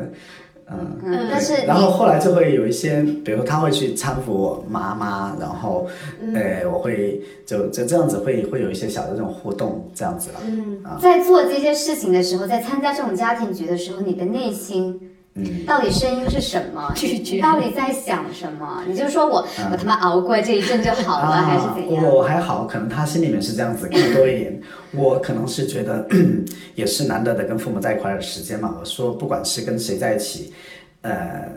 [0.71, 0.99] 嗯。
[1.05, 5.87] 嗯，但是然后后来就会有一些，比如他会去搀扶我妈妈，然后，
[6.35, 10.41] 呃，我会就就这样子会会有一些小的这种互动，这样子了。
[10.47, 15.01] 嗯啊，在做这些事情的时候，在参加这种家庭局的时候，你的内心。
[15.35, 16.93] 嗯，到底声音是什么？
[16.97, 18.83] 拒绝到底在想什么？
[18.87, 22.05] 你就说我、我他妈熬过这一阵就好了，还是怎样？
[22.05, 24.61] 啊我还好，可能他心里面是这样子更多一点。
[24.95, 26.07] 我可能是觉得
[26.75, 28.77] 也是难得的跟父母在一块儿的时间嘛。
[28.79, 30.53] 我说不管是跟谁在一起，
[31.01, 31.49] 呃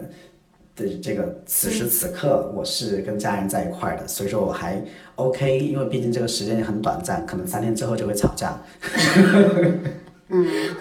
[0.78, 4.82] 的这个此时此刻我是跟家人在一块儿的，所以说我还
[5.16, 8.58] OK，因为毕竟这个时间也很短暂，可能三天之后就会吵架。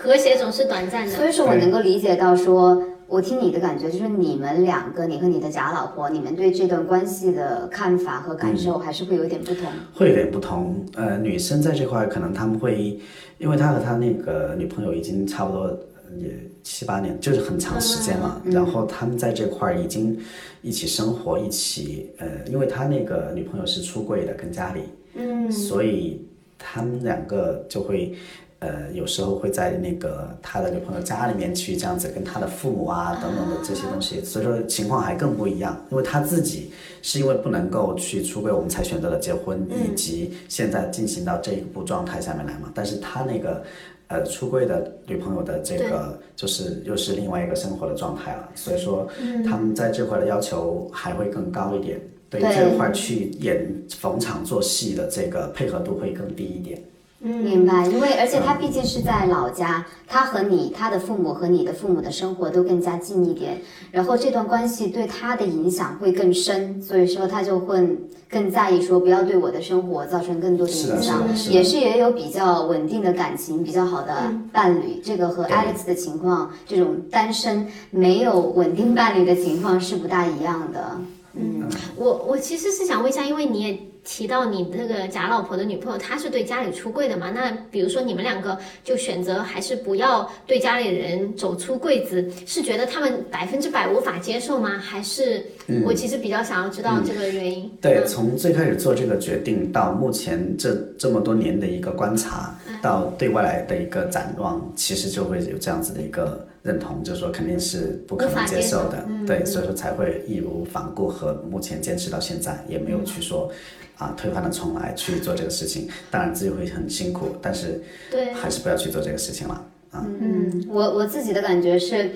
[0.03, 1.13] 和谐总是短暂的。
[1.13, 9.67] 所以说我能够理解到说，我听你的感觉就是你们两个，你和你的假老婆，你们对这段关系的看法和感受还是会有点不同。
[9.93, 10.83] 会有点不同。
[10.95, 12.99] 呃，女生在这块可能他们会，
[13.39, 15.79] 因为他和他那个女朋友已经差不多呃
[16.19, 16.31] 也
[16.63, 18.41] 七八年，就是很长时间了。
[18.47, 20.19] 然后他们在这块儿已经
[20.63, 24.81] 一起生活，一起呃，因为他那个女朋友是出柜的，跟家里，
[25.17, 26.27] 嗯，所以
[26.59, 28.15] 他们两个就会。
[28.65, 35.79] 呃，有时候会在那个他的女朋友家里面去这样子跟他的父母啊等等的这些东西，所以说情况还更不一样。
[35.91, 36.73] 因为他自己
[37.03, 42.73] 是因为不能够去出柜，我们才选择了结婚，以及现在进行到这一步状态下面来嘛。
[42.75, 43.63] 但是他那个
[44.09, 49.07] 呃出柜的女朋友的这个就是又是另外一个生活的状态了，所以说
[49.45, 52.01] 他们在这块的要求还会更高一点。
[52.31, 56.83] 对对这块去演逢场作戏的这个配合度会更低一点。
[57.25, 67.97] 明白，因为而且他毕竟是在老家，他和你他的父母和你的父母的生活都更加近一点，然后这段关系对他的影响会更深，所以说他就会
[68.29, 75.57] 更在意说不要对我的生活造成更多的影响是是，也是也有比较稳定的感情、比较好的伴侣，这个和对。
[75.57, 81.01] Alex 的情况，这种单身没有稳定伴侣的情况是不大一样的。
[81.33, 81.63] 嗯，
[81.97, 87.31] 我我其实是想问一下，因为你也提到你那个假老婆的女朋友，她是对家里出柜的嘛？
[87.31, 94.79] 那比如说你们两个就选择还是不要对家里人走出柜子，是觉得他们百分之百无法接受吗？
[94.79, 95.43] 还是
[95.85, 97.71] 我其实比较想要知道这个原因？
[97.81, 113.51] 对，嗯从最开始做这个决定到目前这这么多年的一个观察，嗯到对未来的一个展望，其实就会有这样子的一个认同，就是说肯定是不可能接受的，嗯对，所以说才会义无反顾和目前坚持到现在，也没有嗯去说
[113.99, 118.33] 啊推翻了重来去做这个事情，当然自己会很辛苦，但是对。
[118.33, 119.55] 还是不要去做这个事情了
[119.91, 120.05] 啊。
[120.21, 122.11] 嗯，我我自己的感觉是，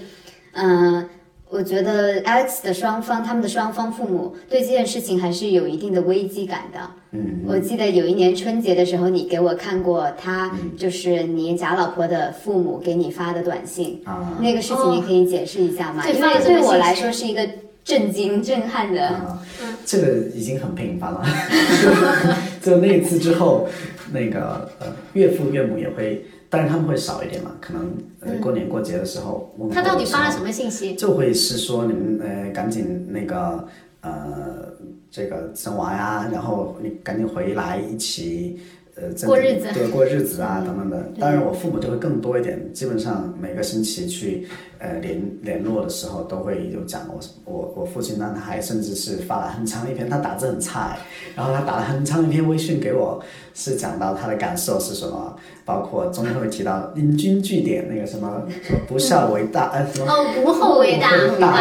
[0.53, 1.09] 嗯、
[1.49, 6.81] 我觉得 Alex 的双方，他们的双方父母对这件事情还是有一定的危机感的。
[7.13, 14.37] 嗯，我记得有一年春节的时候，你给我看过他，就是你假老婆的父母给你发的短信，啊。
[14.43, 16.03] 那个事情你可以解释一下吗？
[16.03, 17.49] 对因为对我来说是一个
[17.89, 19.09] 震惊、震撼的。
[19.09, 19.43] 啊，
[19.87, 21.25] 这个已经很频繁了。
[22.61, 23.67] 就那一次之后，
[24.13, 29.87] 那个呃岳父岳母也会，当然他们会少一点嘛，可能呃过年过节的时候问候的时候。
[29.87, 30.95] 他到底发了什么信息？
[30.97, 33.67] 就会是说你们呃赶紧那个
[34.03, 34.69] 呃
[35.11, 38.61] 这个生娃呀，然后你赶紧回来一起
[38.97, 41.11] 呃过日子对过日子啊等等的。
[41.19, 44.47] 当然我父母就会更多一点，基本上每个星期去
[44.79, 50.99] 呃联联络的时候都会有讲我我我父亲呢他还甚至是发了很长一篇，他打字很差哎，
[51.37, 53.21] 然后他打了很长一篇微信给我，
[53.55, 60.07] 是讲到他的感受是什么，包括中间会提到引经据典那个什么什么不孝为大呃什么。
[60.11, 61.11] 哦，无后为大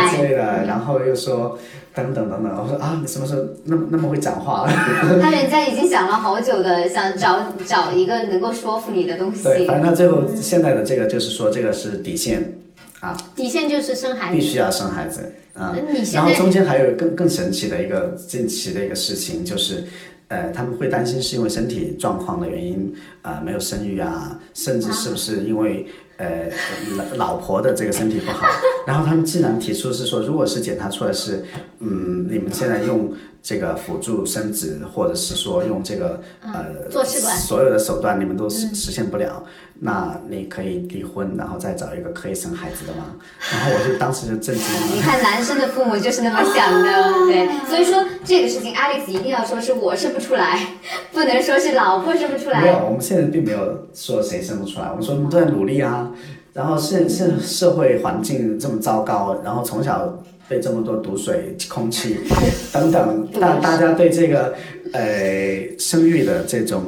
[0.10, 1.58] 之类的，然后又说
[1.96, 4.72] 等等等等，我说啊，你什么时候那么那么会讲话了？
[5.20, 9.44] 他人家已经想了好久的，想找找一个能够说服你的东西。
[9.44, 12.54] 对，反正他最后现在的这个就是说这个是底线
[13.00, 14.36] 啊，底线就是生孩子。
[14.36, 15.76] 必须要生孩子啊。
[16.14, 19.84] 然后中间还有更更神奇的一个近期的一个事情，就是
[20.30, 25.86] 呃，他们会担心是因为身体状况的原因啊、没有生育啊，甚至是不是因为
[26.18, 26.50] 呃
[26.98, 28.48] 老老婆的这个身体不好，
[28.88, 31.46] 然后他们竟然提出是说，如果是检查出来是，
[31.80, 39.44] 嗯，你们现在用这个辅助生殖，或者是说用这个呃做试管所有的手段你们都实实现不了，
[39.80, 43.16] 那你可以离婚，然后再找一个可以生孩子的吗？
[43.52, 44.82] 然后我就当时就震惊了。
[44.94, 50.60] 你看，男生的父母就是那么想的， 对，所以说这个事情，Alex 一定要说是我生不出来，
[51.14, 56.12] 不能说是老婆生不出来没有，我们现在并没有说谁生不出来，我们说都在努力啊。
[56.54, 60.12] 然后现现社会环境这么糟糕，然后从小
[60.48, 62.18] 被这么多毒水、空气
[62.74, 64.54] 等等，大大家对这个
[64.94, 66.84] 呃生育的这种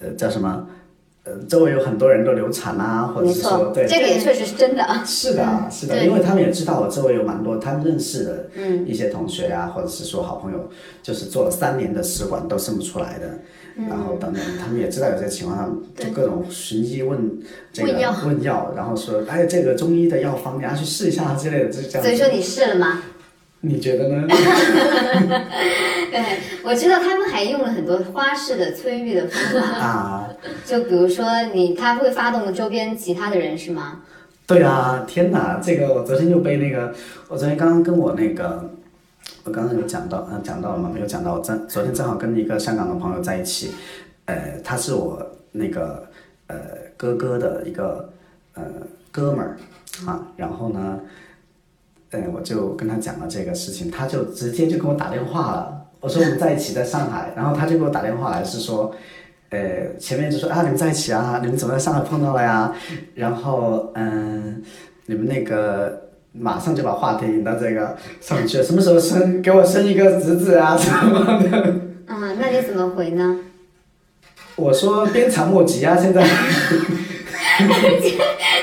[0.00, 0.66] 呃叫什么？
[1.24, 3.84] 呃周围有很多人都流产啊，或者是说，对。
[3.84, 4.86] 这个也确实是真的。
[5.04, 8.48] 是的，是的，因为他们也知道我周围有蛮多他们认识的
[8.86, 10.70] 一些同学啊，或者是说好朋友，
[11.02, 13.40] 就是做了三年的试管都生不出来的，
[13.88, 17.38] 然后等等，他们也知道有这情况，他们就各种寻医问
[17.72, 22.02] 这个问药问药，然后说，哎，这个中医的药方你要去试一下之类的，就这样。
[22.02, 23.02] 所以说你试了吗？
[23.60, 24.26] 你觉得呢？
[24.28, 26.24] 对，
[26.62, 30.30] 我知道他们还用了很多花式的催育的方法，啊，
[30.64, 34.02] 就比如说你，他会发动周边其他的人是吗？
[34.46, 36.94] 对啊，天哪，这个我昨天就被那个，
[37.28, 38.70] 我昨天刚刚跟我那个，
[39.44, 40.90] 我刚刚有讲到，嗯、讲到了吗？
[40.92, 43.72] 没有讲到，我正昨天正好跟一个香港的朋友在一起，
[44.24, 46.04] 呃，他是我那个
[46.48, 46.56] 呃
[46.96, 48.12] 哥哥的一个
[48.54, 48.64] 呃
[49.12, 49.56] 哥们儿
[50.04, 51.00] 啊，然后呢，
[52.10, 55.86] 呃，我就跟他讲了这个事情，他就直接就给我打电话了。
[56.00, 58.94] 我说我们在一起在上海，然后他就给我打电话来是说，
[59.50, 62.74] 呃，前面就说啊你们在一起啊，你们怎么在上海碰到了呀？
[63.14, 64.62] 然后嗯，
[65.06, 66.05] 你们那个
[66.38, 71.58] 马上就把话题引到这个上面去了，什么时候生给我生一个侄子啊 什么的？
[72.06, 73.40] 啊，那你怎么回呢？
[74.56, 76.22] 我说鞭长莫及啊，现在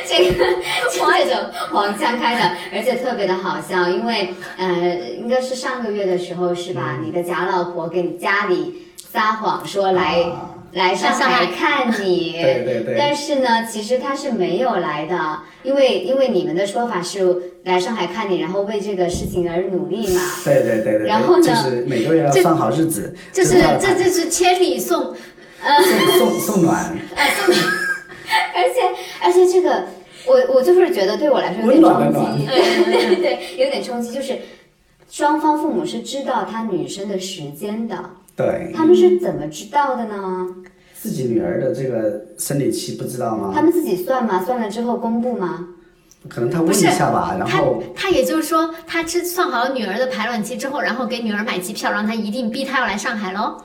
[0.07, 0.45] 这个
[0.91, 1.35] 这种
[1.71, 6.99] 黄腔开的，而且特别的好笑，因为呃，应该是上个月的时候是吧？
[7.03, 12.95] 你的假老婆给你家里撒谎说来、啊来上海看你，对对对。
[12.97, 20.21] 但是呢，其实他是没有来的，因为因为你们的说法是来上海看你，然后为这个事情而努力嘛。
[20.43, 25.13] 对对对对对，然后呢就是每个月要这算好日子，这就是这这是千里送，
[25.63, 26.97] 送送送暖，
[28.55, 28.81] 而且
[29.21, 29.85] 而且这个，
[30.25, 34.37] 我我就是觉得对我来说有点温暖的冲击，对对对，有点冲击，就是
[35.13, 37.95] 双方父母是知道他女生的时间的，
[38.35, 40.47] 对，他们是怎么知道的呢？
[40.95, 43.51] 自己女儿的这个生理期不知道吗？
[43.53, 44.43] 他们自己算吗？
[44.43, 45.67] 算了之后公布吗？
[46.27, 53.61] 可能他问一下吧，然后他也就是说，他知算好了女儿的排卵期之后，然后给女儿买机票，让她一定逼她要来上海喽。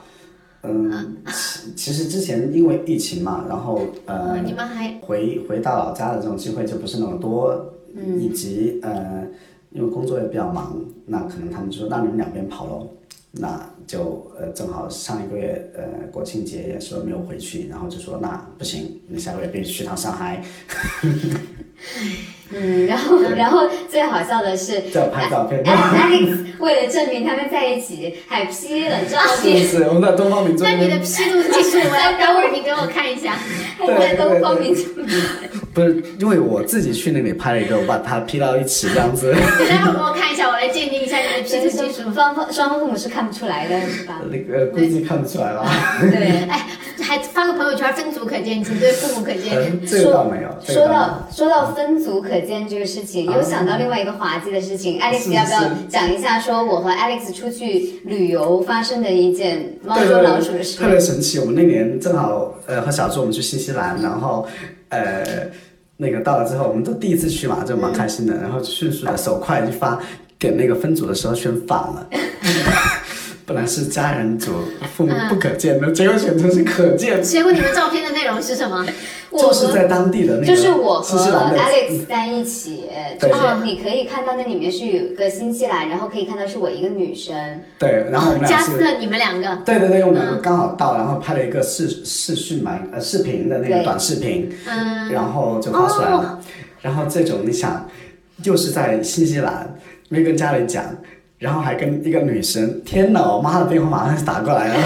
[0.61, 9.25] 嗯，其其实之前因为疫情嘛，然后呃，你们还回回到老家的这种机会就不是那么多，嗯以及呃，
[9.71, 12.89] 因为工作也比较忙，那可能他们就说那你们两边跑喽，
[13.31, 20.43] 那就呃正好上一个月呃国庆节也说没有回去，然后就说那不行，你下个月必须去趟上海，
[22.51, 25.63] 嗯，然后然后最好笑的是叫拍照片。
[25.63, 29.83] Alex 为了证明他们在一起，还 P 了照片，是？
[29.83, 33.37] 我们在东方明珠那你的，P 图技术，我要等会儿你给我看一下。
[33.77, 34.81] 还在东方明珠。
[35.71, 39.31] 不是因为我自己去那里拍了一个，我把它 P 到一起这样子。
[39.31, 42.11] 待会儿给我看一下，我来鉴定一下你的 P 图技术。
[42.11, 44.19] 双方双方父母是看不出来的，是吧？
[44.31, 45.71] 那个估计看不出来吧？
[46.01, 46.49] 对。
[46.49, 46.67] 哎，
[47.03, 49.55] 还发个朋友圈，分组可见，仅对父母可见。
[49.55, 50.49] 嗯，这个倒没有。
[50.65, 56.39] 说到说到分组可见这个事情，有想到另外一个滑稽的事情，Alex 要不要讲一下？
[56.39, 60.87] 说我和 Alex 出去旅游发生的一件猫捉老鼠的对，事特。
[60.89, 61.39] 别神奇。
[61.39, 64.47] 我们那年正好呃和小猪我们去新西兰，然后
[64.89, 65.49] 呃
[65.97, 69.99] 那个到了之后，我们都第一次去嘛，就蛮开心的，然后迅速的手快一发
[70.37, 72.07] 点那个分组的时候选反了。
[73.45, 74.51] 本来是家人组，
[74.95, 78.85] 父母不可见的，结果选成是可见，结果你们照片的内容是什么？
[79.31, 82.85] 就是在当地的那个就是我和 Alex 在一起，
[83.19, 83.37] 就对。
[83.37, 87.35] 是你可以看到那里面是有个新西兰，然后可以看到是我一个女生，
[87.77, 96.39] 对，然后我们俩是你们两个，对对对，我们两个刚好到，然后拍了一个视视讯嘛，呃，视频的那个短视频，嗯，然后就发出来了。
[96.81, 97.87] 然后这种你想，
[98.43, 99.75] 又是在新西兰，
[100.07, 100.83] 没跟家里讲，
[101.37, 104.83] 然后还跟一个女生，天哪，我妈的电话马上就打过来了。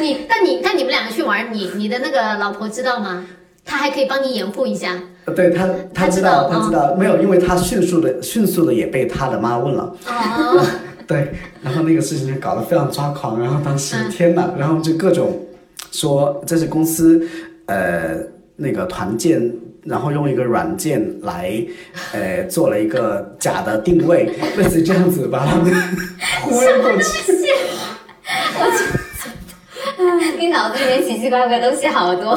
[0.00, 3.24] 你，但你，但你们两个去玩，你你的那个老婆知道吗？
[3.64, 4.96] 她还可以帮你掩护一下。
[5.36, 9.94] 对他，她知他知道，道他知道，没有，因为他迅速的、迅速的也被他的妈问了。
[10.06, 10.66] 哦，
[11.06, 11.32] 对，
[11.62, 15.46] 然后那个事情就搞得非常抓狂，然后当时嗯天哪，然后就各种
[15.92, 17.28] 说这是公司
[17.66, 18.16] 呃
[18.56, 19.52] 那个团建，
[19.84, 21.62] 然后用一个软件来，
[22.12, 25.70] 呃，做了一个假的定位， 类似于这样子把他们
[26.44, 27.34] 忽悠过去。
[30.38, 32.36] 你脑子里面奇奇怪怪的东西好多，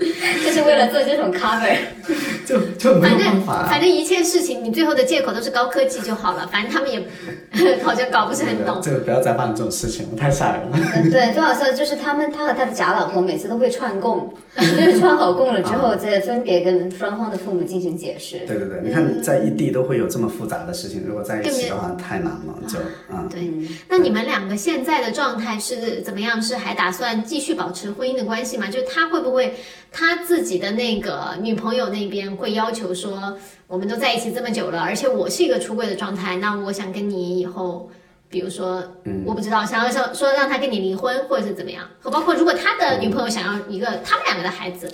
[0.44, 1.76] 就是为了做这种 cover。
[2.46, 6.48] 就就没有反正办法、啊反正一切事情，你最后的借口都是高科技就好了。
[6.48, 7.00] 反正他们也
[7.84, 8.80] 好像搞不是很懂。
[8.82, 10.78] 这个不要再办这种事情了，太吓人了。
[10.96, 18.38] 嗯对，最好笑的就是他们他和他的假老婆每次都会串供，就是串好供了之后再分别跟双方的父母进行解释。
[18.48, 22.78] 对对对，你看在异地都会有这么复杂的事情，如果在一起的话太难了，就
[23.12, 23.28] 嗯。
[23.30, 23.48] 对，
[23.88, 26.42] 那你们两个现在的状态是怎么样？
[26.42, 28.66] 是还打算继续保持婚姻的关系吗？
[28.66, 29.54] 就是他会不会
[29.90, 33.36] 他自己的那个女朋友那边会要求说，
[33.66, 37.90] 我们都在一起这么久了，而且我是一个出柜的状态，那我想跟你以后。
[38.32, 38.80] 比如说，
[39.26, 44.88] 我不知道，想要说说让他跟你离婚，或者是怎么样，和包括如果他的女朋友想要一个他们两个的孩子，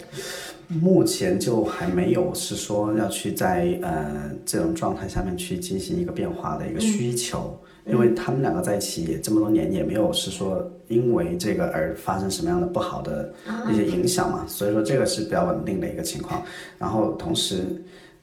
[0.69, 13.33] 目前就还没有是说要去在呃这种状态下面去进行一个变化的一个需求，因为他们两个在一起也这么多年，也没有是说因为这个而发生什么样的不好的
[13.71, 16.43] 一些影响嘛，所以说这个是比较稳定的一个情况。
[16.79, 17.63] 然后同时，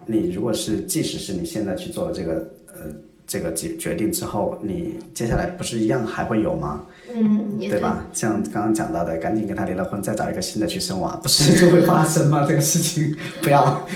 [0.05, 2.33] 你如果是即使是你现在去做了这个
[2.67, 2.81] 呃
[3.25, 6.85] 这个决决定之后，你接下来不是一样还会有吗？
[7.13, 8.05] 嗯，对吧？
[8.11, 12.45] 像刚刚讲到的，赶紧跟他离了婚，再找一个新的去生娃，不是就会发生吗？
[12.45, 13.87] 这个事情不要。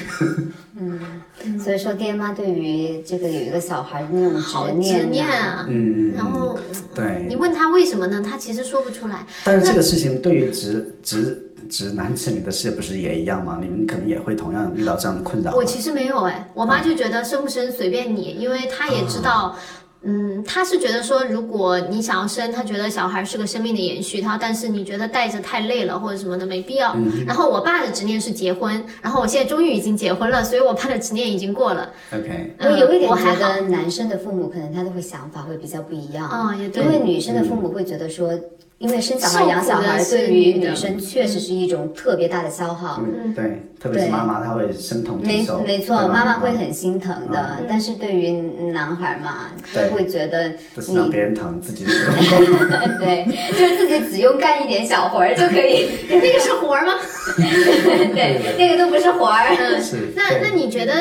[1.63, 5.65] 所以说，爹妈对于这个有一个小孩的那种好执执念念啊，啊。
[5.67, 6.57] 嗯，然后
[6.93, 7.35] 对你。
[7.35, 8.21] 问他为什么呢？
[8.23, 9.25] 他其实说不出来。
[9.43, 13.59] 但是这个事情对于直直直男直女的事不是也一样吗？
[13.61, 15.55] 你们可能也会同样遇到这样的困扰。
[15.55, 19.55] 我其实没有哎，我妈就觉得生不生随便你，因为她也知道。
[20.03, 26.95] 嗯，他是觉得说，如果你想要生，他觉得小孩是个生命的延续，他但是你觉得带着太累了或者什么的，没必要。
[27.25, 31.91] 然后我爸的执念是结婚，然后我现在终于已经结婚了，所以我爸的执念已经过了。
[32.13, 38.31] OK，我有一点觉我还好得男生的父母可能他的会想法会比较不一样，啊也对因为女生的父母会觉得说，
[38.79, 43.01] 因为生小孩养小孩对于女生确实是一种特别大的消耗。
[43.03, 45.59] 嗯，对，特别是妈妈，她会身同没受。
[45.61, 48.31] 没错，妈妈会很心疼的，但是对于
[48.71, 52.57] 男孩嘛，对就会觉得就是让你别人疼，自己不用
[52.99, 53.25] 对，
[53.57, 56.93] 就是自己只用干一点小活儿就可以， 那个是活儿吗？
[57.37, 59.55] 对，那个都不是活儿。
[59.59, 60.13] 嗯，是。
[60.15, 60.93] 那那你觉得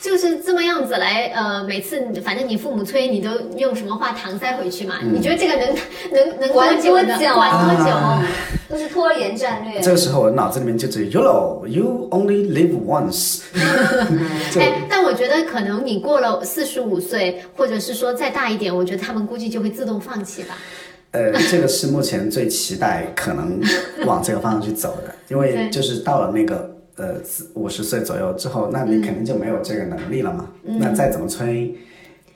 [0.00, 4.96] 就是这么样子来，呃，每次反正你父母催，你都用什么话搪塞回去嘛？
[5.02, 5.74] 你觉得这个能
[6.12, 7.90] 能能管多久管多久？
[7.90, 8.24] 啊
[8.68, 9.80] 都是拖延战略。
[9.80, 13.40] 这个时候我脑子里面就只有 YOLO，You only live once
[14.52, 14.60] 就。
[14.60, 20.58] 哎，但我觉得可能你过了四十五岁，或者是说再大一点，我觉得他们估计就会自动放弃吧。
[21.12, 23.58] 呃，这个是目前最期待可能
[24.04, 27.14] 往这个方向去走的，因为对就是到了那个呃
[27.54, 30.50] 五十岁左右之后，那你肯定就没有这个能力了嘛。
[30.64, 31.74] 嗯那再怎么催，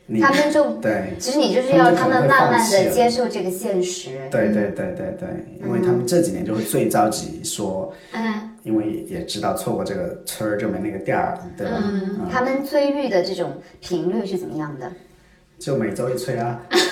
[0.07, 4.19] 你他们就对其实你就是要他们慢慢的接受这个现实。
[4.31, 5.29] 对对对对对，
[5.63, 11.79] 因为他们这几年就会最着急说，嗯，因为也知道错过这个村儿就没那个店儿，对吧？
[11.83, 14.91] 嗯，他们催育的这种频率是怎么样的？
[15.59, 16.83] 就每周一催啊， 就是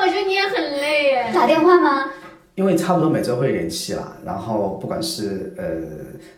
[0.00, 1.30] 我觉得你也很累耶。
[1.32, 2.10] 打电话吗？
[2.54, 5.64] 因为差不多每周会联系啦，然后不管是呃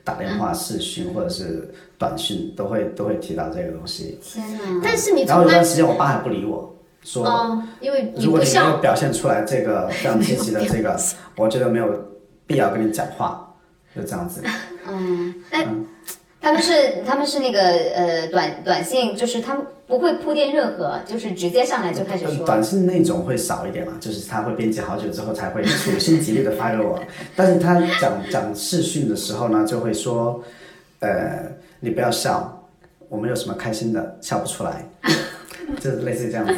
[0.02, 4.18] 打电话、视讯或者是短讯，都会都会提到这个东西。
[4.22, 4.80] 天哪！
[4.82, 10.98] 但是你然后有段时间我爸还不理我，说哦，因为你如果你没有，表现出来这个非常积极的这个，
[11.36, 11.86] 我觉得没有
[12.46, 13.54] 必要跟你讲话，
[13.94, 14.42] 就这样子。
[14.88, 15.66] 嗯，哎
[16.46, 16.72] 他们是
[17.04, 22.46] 他们是那个呃短短信，就是他们不会铺垫任何，就是直接上来就开始说。
[22.46, 27.02] 短信那种会少一点嘛，就是他会编辑好久之后才会处心积虑的发给我，
[27.34, 30.40] 但是他讲讲视讯的时候呢，就会说，
[31.00, 32.64] 呃，你不要笑，
[33.08, 34.88] 我们有什么开心的，笑不出来，
[35.82, 36.54] 就是类似于这样子。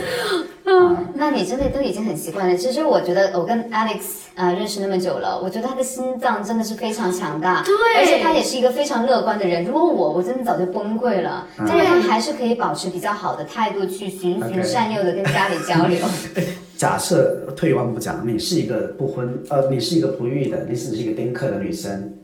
[1.14, 2.56] 那你真的都已经很习惯了。
[2.56, 4.00] 其实我觉得我跟 Alex
[4.34, 9.64] 呃认识那么久了，我觉得他的心脏真的是非常强大，对而且他也是一个非常乐观的人。
[9.64, 15.98] 如果我，我真的早就崩溃了，但是他还是可以保持比较好的态度去循循善诱的跟家里交流。
[16.76, 22.17] 假设退一万步讲，你是一个不婚呃，你是一个不育的，你只是一个丁克的女生，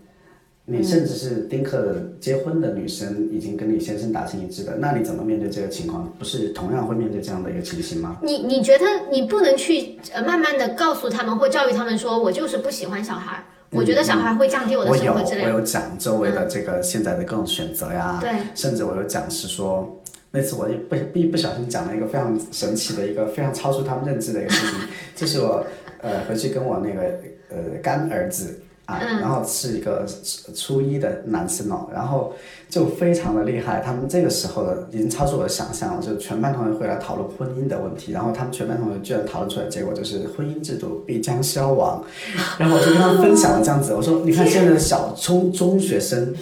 [0.67, 6.11] 你甚至是丁克的结婚的女生，已经跟你先生达成一致的，那你怎么面对这个情况？
[6.19, 8.17] 不是同样会面对这样的一个情形吗？
[8.23, 15.53] 你你觉得你不能去呃慢慢的告诉他们或教育他们说，我就是不喜欢小孩儿，我觉得小孩儿会降低我的生活质量。
[15.53, 20.01] 我有讲周围的这个现在的各种选择呀，对甚至我有讲是说，
[20.31, 24.79] 那次我也不一不小心讲了一个非常神奇的一个非常超出他们认知的一个事情，
[25.15, 25.63] 就是我
[26.01, 27.03] 呃回去跟我那个
[27.51, 32.35] 呃干儿子啊，然后是一个初初一的男生哦，然后
[32.69, 42.05] 就非常的厉害，他们这个时候的已经超出我的想象了，就全班同学会来讨论婚姻的问题，然后他们全班同学居然讨论出来结果就是婚姻制度必将消亡，
[42.59, 46.35] 然后我就跟他们分享了这样子，我说你看现在的小中中学生。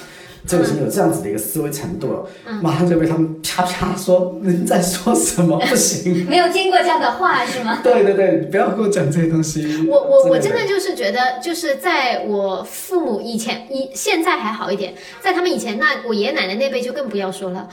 [0.46, 2.26] 就已经有这样子的一个思维程度了，
[2.60, 6.26] 马上就被他们啪啪说您在说什么不行。
[6.28, 7.80] 没有听过这样的话是吗？
[7.84, 9.86] 对对对，不要跟我讲这些东西。
[9.88, 17.68] 我我我真的就是觉得，就是在我父母以前，以现在还好一点，在他们以前，那我爷爷奶奶那辈就更不要说了。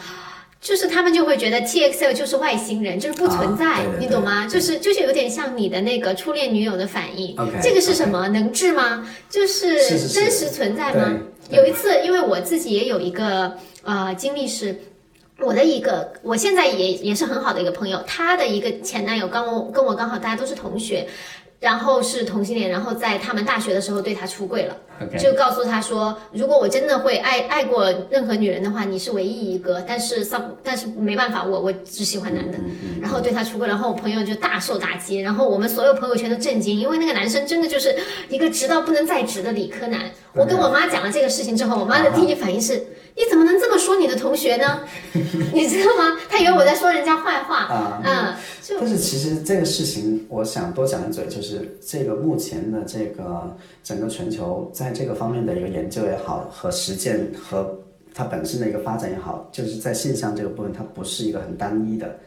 [0.62, 4.48] 就是他们就会觉得 TXL 就是外星人，就是不存在，啊对对对你懂吗？
[4.48, 7.36] 就是就是有点像你的那个初恋女友的反应。
[7.62, 8.28] 这个是什么？
[8.28, 9.10] 能治吗？
[9.30, 9.78] 就是
[10.10, 11.18] 真实存在吗？
[11.50, 14.80] 对有一次，因为我自己也有一个呃经历是。
[15.42, 21.08] 我的一个，我现在也也是很好的一个朋友，她的一个前男友刚我跟我刚好大家都是同学，
[21.62, 24.76] 然后是同性恋，然后在他们大学的时候对她出柜了。
[25.18, 29.82] 就告诉他说，如果我真的会爱爱过任何女人的话，你是唯一一个。
[29.88, 30.28] 但是
[30.64, 32.58] 但是没办法，我我只喜欢男的。
[33.02, 37.96] 然后对他出轨，然后我朋友就大受打击，然后我们所有朋友圈都震惊，因为那个男生真的就是
[38.30, 40.02] 一个直到不能再直的理科男。
[40.34, 42.82] 我跟我妈讲了这个事情之后，我妈的第一反应是。
[43.18, 44.80] 你怎么能这么说你的同学呢？
[45.54, 46.18] 你知道吗？
[46.30, 47.66] 他以为我在说人家坏话。
[47.66, 48.34] 啊嗯，
[48.64, 57.80] 就但是其实这个事情，我想多讲一嘴，就是这个目前的这个整个全球在这个方面的一个研究也好，和实践和
[58.14, 62.20] 它本身的一个发展也好，就是在性向这个部分，它不是一个很单一的，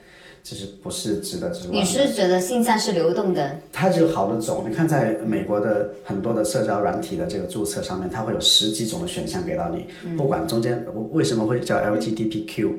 [0.43, 1.79] 就是不是直的直弯的。
[1.79, 3.59] 你是觉得性向是流动的？
[3.73, 9.87] 它就有好多种，你看在美国的很多的社交软体的这个注册上面，它会有十几种的选项给到你，
[10.17, 12.73] 不管中间为什么会叫 LGBTQ，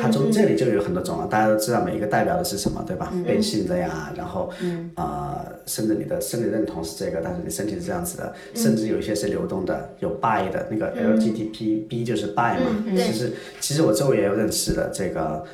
[0.00, 3.12] 它中这里就有很多种了，大家都知道每一个代表的是什么，对吧？
[3.24, 4.50] 变性的呀，然后
[4.94, 13.04] 呃，甚至你的生理认同是这个，但是你身体是这样子的，甚至有一些是流动的，有 bi 的那个 LGBTB 就是 bi 嘛，对。
[13.04, 15.44] 其实其实我周围也有认识的这个。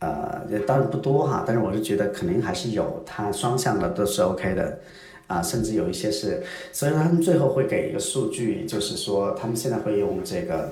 [0.00, 4.78] 呃，也当然不多哈，但是我是觉得肯定还是有，它双向的都是 OK 的，
[5.26, 6.40] 啊，甚至有一些是，
[6.72, 10.70] 所以他们最后会给一个数据，就是说他们现在会用这个，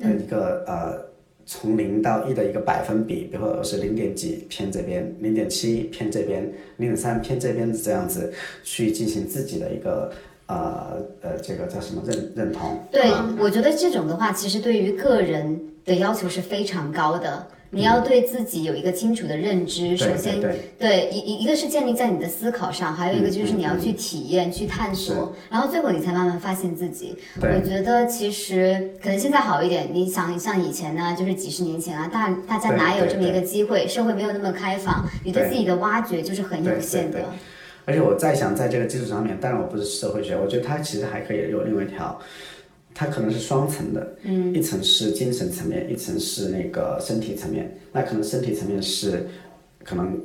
[0.00, 1.02] 呃，一个呃，
[1.44, 6.42] 从零到一的一个百分比，比如说是零点几偏这边，零点七偏这边，
[6.76, 8.32] 零点三偏这边这样子
[8.62, 10.12] 去进行自己的一个
[10.46, 12.78] 呃呃这个叫什么认认同？
[12.90, 17.46] 对啊，我觉得这种的话，其实对于个人的要求是非常高的。
[17.74, 27.16] 你要对自己有一个清楚的认知，首先对对一一一个是建立在你的思考上，还有一个就是你要去体验、去探索，然后最后你才慢慢发现自己。
[27.40, 33.88] 我觉得其实可能现在好一点，你想像以前呢，就是几十年前啊，大大家哪有这么一个机会？
[33.88, 37.20] 社会没有那么开放，你对对自己的挖掘就是很有限的。
[37.86, 42.16] 而且我在想在这个基础上面，当然我不是社会学，我觉得它其实还可以有另外一条，
[42.94, 47.76] 它可能是双层的，嗯，一层是精神层面，一层是那个身体层面。
[47.92, 49.26] 那可能身体层面是
[49.84, 50.20] 可能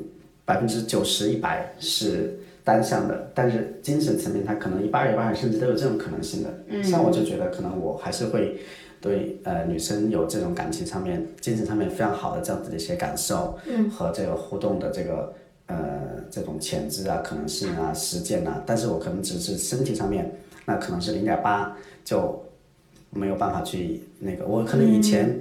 [0.45, 6.49] 百分之九十一百是单向的，但是精神层面它可能一半儿一半儿，甚至都有这种可能性的。
[6.67, 8.59] 嗯，像我就觉得可能我还是会。
[8.99, 15.31] 对，呃，女生有这种感情上面、精神上面非常好的这样子的一些感受，嗯，和这个互动的这个
[15.67, 15.77] 呃
[16.31, 22.43] 这种潜质啊、可能性啊、实践啊，但是我可能只是身体上面，那可能是零点八，就
[23.17, 25.39] 没有办法去那个，我可能以前。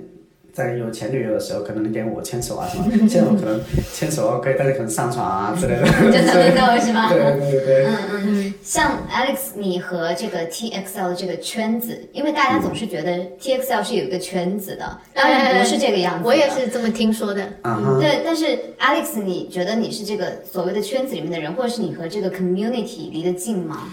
[0.57, 3.61] 在有前女友的时候，可能零点五牵手啊什么，现在我可能
[3.93, 5.83] 牵手 OK，但是可能上床啊之类的。
[5.85, 7.13] 就能不能是吗？
[7.13, 7.85] 对对对。
[7.85, 16.27] 嗯嗯，像 Alex，你和这个 TXL 的这个圈子，因为大家总是觉得 TXL 是有一个圈子的，当然不是这个样子。
[16.27, 17.43] 我也是这么听说的。
[17.61, 17.99] 啊哈。
[18.01, 18.47] 对，但是
[18.81, 23.93] Alex，你觉得你是这个所谓的圈子里面的人，或者是你和这个 community 离得近吗？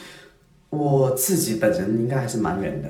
[0.70, 2.88] 我自己本人应该还是蛮远的。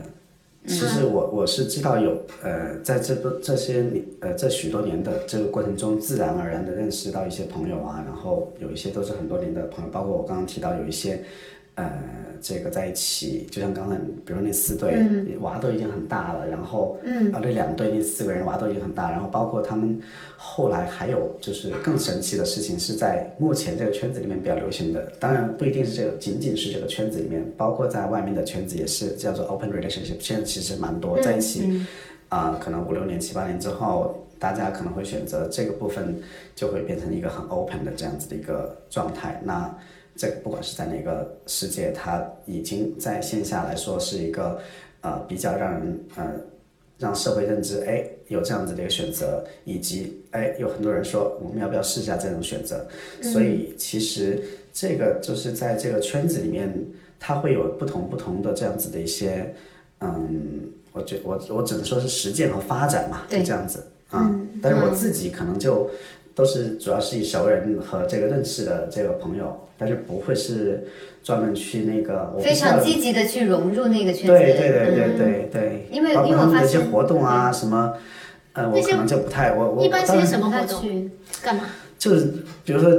[0.65, 11.21] 其实我我是知道有呃，在这个这些年呃这许多年的这个过程中，自然而然的认识到一些朋友啊，然后有一些都是很多年的朋友，包括我刚刚提到有一些
[11.75, 11.91] 呃
[12.41, 13.95] 这个在一起，就像刚才
[14.25, 15.01] 比如那四对、
[15.39, 17.31] 娃都已经很大了，然后嗯。
[17.33, 19.99] 啊那两对那四个人娃都已经很大，然后包括他们
[20.37, 31.81] 后来还有就是更神奇的事情是在目前这个圈子里面比较流行的，当然不一定是这个仅仅是这个圈子里面，包括在外面的圈子也是叫做 open relationship，现在其实蛮多在一起，
[32.29, 36.21] 啊、可能五六年七八年之后，大家可能会选择这个部分
[36.55, 39.73] 就会变成一个很 open 的这样子的一个状态，那。
[40.15, 44.59] 这个不管是在哪个世界，它已经在线下来说是一个
[45.01, 46.31] 呃比较让人呃
[46.97, 52.85] 让社会认知，哎，有这样子的一个选择，以及哎，有很多人说我们要不要试一下这种选择，
[53.21, 54.41] 所以其实
[54.71, 56.71] 这个就是在这个圈子里面，
[57.19, 59.53] 它会有不同不同的这样子的一些，
[59.99, 60.61] 嗯，
[60.91, 63.43] 我觉我我只能说是实践和发展嘛，就对。
[63.43, 65.89] 这样子啊、但是我自己可能就
[66.35, 70.87] 都是主要是以熟人和这个认识的这个朋友，但是不会是
[71.23, 74.27] 专门去那个我非常积极的去融入那个圈子。
[74.27, 77.93] 对对对对对对，因为因为我发他们的一些现活动啊什么，
[78.53, 80.81] 呃，我可能就不太我我一般些什么他活动？
[80.81, 81.11] 去
[81.43, 81.63] 干嘛？
[81.97, 82.33] 就是
[82.65, 82.91] 比如说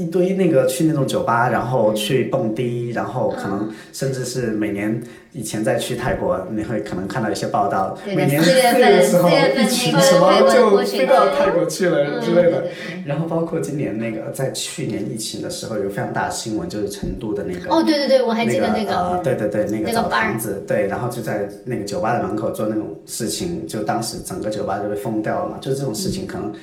[0.00, 4.98] 一堆那个去那种酒吧，然后去蹦迪，然后可能甚至是每年
[5.32, 12.64] 以前再去泰国，你会可能看到一些报道，每年四月的时候一群什么就飞到泰国去了之类的。
[13.04, 19.20] 然后包括今年那个在去年疫情的时候有个非常大的新闻，就是成都的那个哦，对对对，我还记得那个。
[19.22, 25.58] 对对对，那那个个澡堂子，对，然后就在那个酒吧的门口做那种事情，就当时整个酒吧就被封掉了嘛。
[25.60, 26.54] 就这种事情，可能，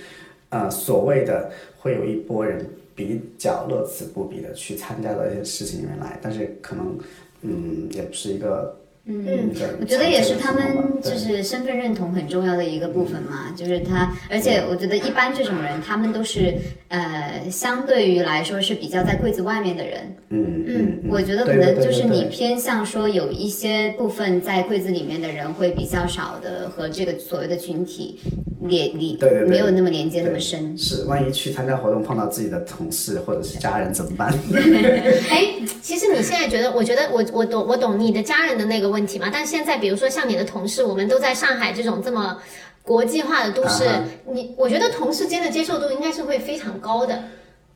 [0.50, 2.66] 呃，所谓的会有一波人
[2.98, 6.98] 比较乐此不疲的去参加到一些事情里面来，但是可能，
[7.44, 8.76] 嗯，也不是一个，
[9.08, 9.50] 嗯，
[9.80, 10.62] 我觉得也是他们
[11.02, 16.54] 就是身份认同很重要的一个部分嘛，就是他，而且我觉得一般这种人，他们都是
[16.90, 20.16] 呃，相对于来说是比较在柜子外面的人。
[20.30, 28.20] 嗯嗯，我觉得可能就是你偏向说有一些部分在柜子里面的人会比较少的和这个所谓的群体
[28.62, 30.78] 连对没有那么连接那么深。
[30.78, 34.30] 是，万一去参加活动碰到自己的同事或者是家人怎么办？
[35.32, 35.46] 哎，
[35.82, 39.30] 其实你现在觉得，我觉得我我懂我懂你的家人的那个问题嘛。
[39.32, 42.42] 但现在比如说像你的同事，我们都在上海这种这么
[42.84, 47.24] 国际化的都市，啊你我觉得同事间的接受度应该是会非常高的。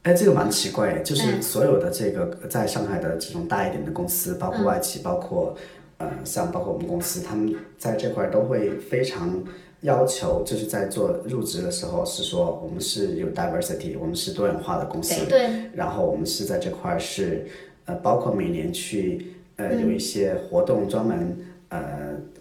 [0.04, 5.56] 哎，这个蛮奇怪，就是嗯所有的这个在上海的这种大一点的公司，包括外企，包括
[6.00, 9.44] 呃像包括我们公司，他们在这块都会非常
[9.82, 17.46] 要求，就是在做入职的时候是说我们是有 diversity，我们是多元化的公司，对，然后我们是在这块是
[17.86, 21.38] 呃包括每年去呃嗯有一些活动专门
[21.70, 21.80] 呃。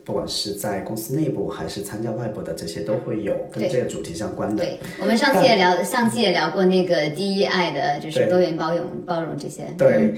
[0.02, 4.64] 不管是在公司内部还是参加外部的，这些都会有跟这个主题相关的。
[4.64, 9.66] 对，我们上次也聊，上次也聊过那个 DEI 的，就是多元包容包容这些。
[9.78, 10.14] 对，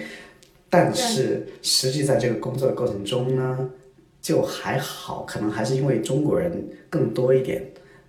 [0.70, 3.70] 但是实际在这个工作的过程中呢，
[4.22, 6.50] 就还好，可能还是因为中国人
[6.88, 7.62] 更多一点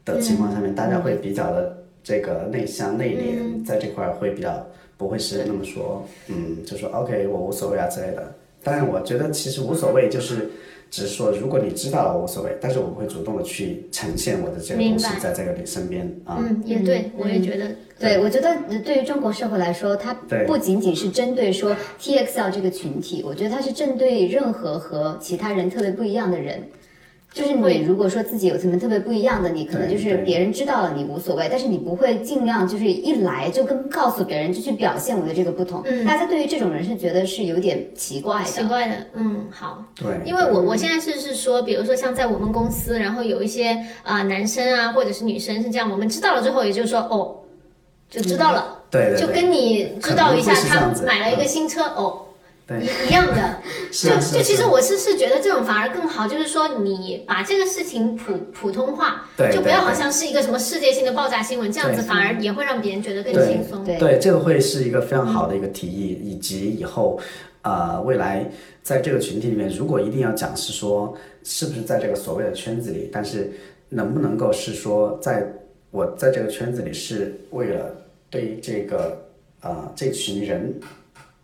[0.06, 4.66] 的情况下面，大家会比较的这个内向内敛，在这块儿会比较
[4.96, 8.34] 不会是那么说，嗯，就说 OK 我无所谓啊之类的。
[8.64, 10.50] 当然，我觉得其实无所谓，就是
[10.90, 16.38] 只是说，如果你知道了无所谓，但是我不会主动的去呈现我的这个东西在这个你身边啊。
[16.40, 17.72] 嗯，也对，我也觉得。
[18.00, 20.14] 对，我觉得呃对于中国社会来说，它
[20.46, 26.62] 不仅仅是针对说 TXL 这个群体，我觉得它是针对任何和其他人特别不一样的人。
[27.34, 35.82] 就是你如果说自己有什么特别不一样的，你可能就是别人知道了你无所谓，但是你不会尽量就是一来就跟告诉别人就去表现我的这个不同。
[35.86, 38.46] 嗯大家对于这种人是觉得是有点奇怪的。
[38.46, 47.36] 奇怪的，嗯，好，对，因为我我现在是是说，比如说像在我们公司，然后有一些啊、男生啊或者是女生是这样，我们知道了之后，也就是说哦，
[48.10, 52.33] 就知道了，对对对，就跟你知道一下他买了一个嗯新车、哦，对
[52.70, 53.58] 一一样的，
[53.92, 63.84] 就就其实我是是觉得这种反而更好，就是说你把这个事情普普通话，对就不要好像是一个什么世界性的爆炸新闻，这样子反而也会让别人觉得更轻松。
[63.84, 67.20] 对对，这个会是一个非常好的一个提议，以及以后，
[67.64, 68.50] 呃，未来
[68.82, 73.52] 在这个群体里面，如果一定要讲是说，是不是在这个所谓的圈子里，但是
[73.90, 75.46] 能不能够是说，在
[75.92, 77.94] 我在这个圈子里是为了
[78.30, 79.22] 对这个
[79.62, 80.74] 呃这群人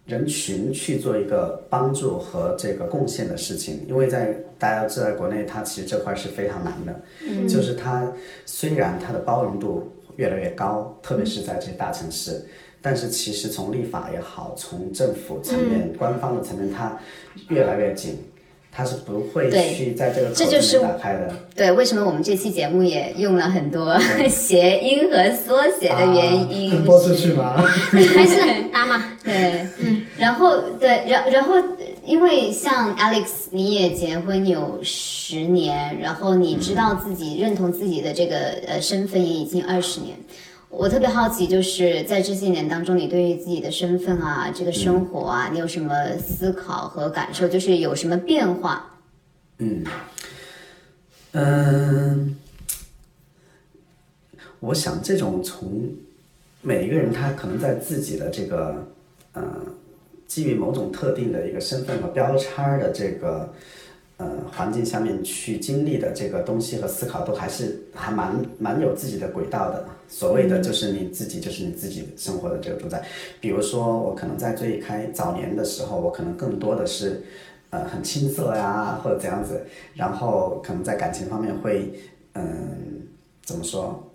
[0.09, 8.11] 人群去做一个帮助和这个贡献的事情，因为在大家都知道，国内它其实这块是非常难的，就是它
[8.45, 12.43] 虽然它的包容度越来越高，特别是在这些大城市，
[12.81, 16.97] 但是其实从立法也好，从政府层面、官方的层面，它
[17.49, 18.17] 越来越紧，
[18.79, 21.35] 它是不会去在这个口子这就是打开的。
[21.53, 23.99] 对，为什么我们这期节目也用了很多
[24.29, 26.71] 谐音和缩写的原因？
[26.71, 27.57] 啊播出去吗？
[27.91, 28.39] 还是
[28.71, 31.55] 打嘛，对，嗯，然后对，然然后，
[32.05, 40.15] 因为像 Alex，你也结婚有十年，然后你知道自己认同自己的这个呃身份也已经二十年。
[40.69, 47.47] 我特别好奇，就是在这些年当中，你对于自己的身份啊、这个生活啊，你有什么思考和感受？
[47.47, 48.99] 就是有什么变化？
[49.57, 49.83] 嗯，
[51.31, 52.37] 嗯
[54.59, 55.89] 我想这种从
[56.61, 58.87] 每一个人他可能在自己的这个
[59.33, 59.43] 呃，
[60.27, 63.51] 基于某种特定的一个身份和标签的这个
[64.19, 69.83] 呃环境下面去经历的这个东西和思考，都还是还蛮蛮有自己的轨道的。
[70.07, 73.03] 所谓的就是你自己，就是你自己生活的这个主宰。
[73.41, 77.23] 比如说，我可能在最开早年的时候，我可能更多的是
[77.71, 79.65] 呃很青涩呀，或者怎样子，
[79.95, 81.93] 然后可能在感情方面会
[82.33, 83.07] 嗯、
[83.43, 84.05] 怎么说？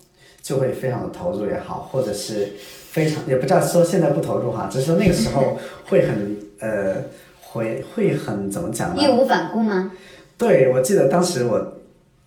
[0.43, 2.53] 就会非常的投入也好，或者是
[2.91, 6.97] 非常也不知道说现在不投入哈，只是说那个时候会很呃
[7.55, 9.01] 会会很怎么讲呢？
[9.01, 9.93] 义无反顾吗？
[10.37, 11.73] 对，我记得当时我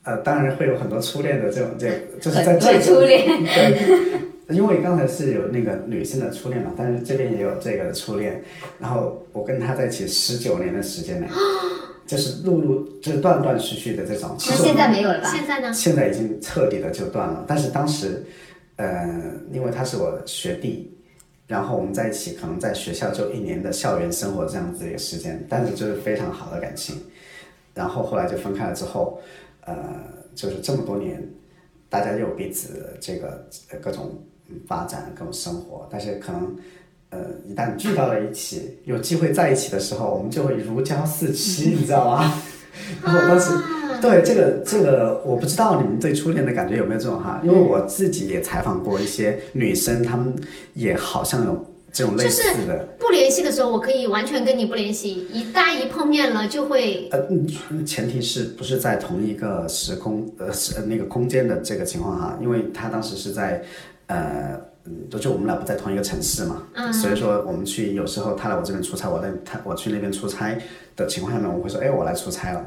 [0.03, 1.89] 呃当然会有很多初恋的这种这
[2.21, 8.41] 就是在这个初恋对，因为刚才是有那个女性的初恋嘛，但是这边也有这个初恋，
[8.79, 11.27] 然后我跟他在一起十九年的时间呢，
[12.07, 14.33] 就是陆陆就是断断续续的这种。
[14.39, 15.29] 其实现在没有了吧？
[15.29, 15.73] 现在呢？
[15.73, 17.43] 现在已经彻底的就断了。
[17.45, 18.23] 但是当时，
[18.77, 19.05] 呃，
[19.51, 20.96] 因为他是我的学弟，
[21.47, 27.01] 然后我们在一起，可能在学校就一年的校园生活这样子一个时间，但是就是非常好的感情。
[27.73, 29.19] 然后后来就分开了之后，
[29.61, 29.75] 呃，
[30.35, 31.27] 就是这么多年，
[31.89, 33.47] 大家又彼此这个
[33.81, 34.21] 各种
[34.67, 36.55] 发展、各种生活，但是可能。
[37.09, 42.33] 呃，一旦聚到了一起，有机会在一起的时候，我们就会如胶似漆，你知道吗？
[43.03, 43.51] 然后我当时
[44.01, 47.41] 对这个这个，我不知道你们对初恋的感觉有没有这种哈？
[47.43, 50.33] 因为我自己也采访过一些女生，她们
[50.73, 52.87] 也好像有这种类似的。
[52.99, 62.37] 不联系的时候，我可以完全跟你不联系，一旦一碰面了就会呃，嗯前提是不是在同一个时空呃是呃那个空间的这个情况哈？
[62.41, 63.63] 因为他当时是在
[64.07, 64.59] 呃。
[64.89, 70.57] 嗯，就我们俩不在同一个城市嘛，嗯所以说我们去有时候他来我这边出差，我在他我去那边出差
[70.95, 72.65] 的情况下面，我会说，哎，我来出差了，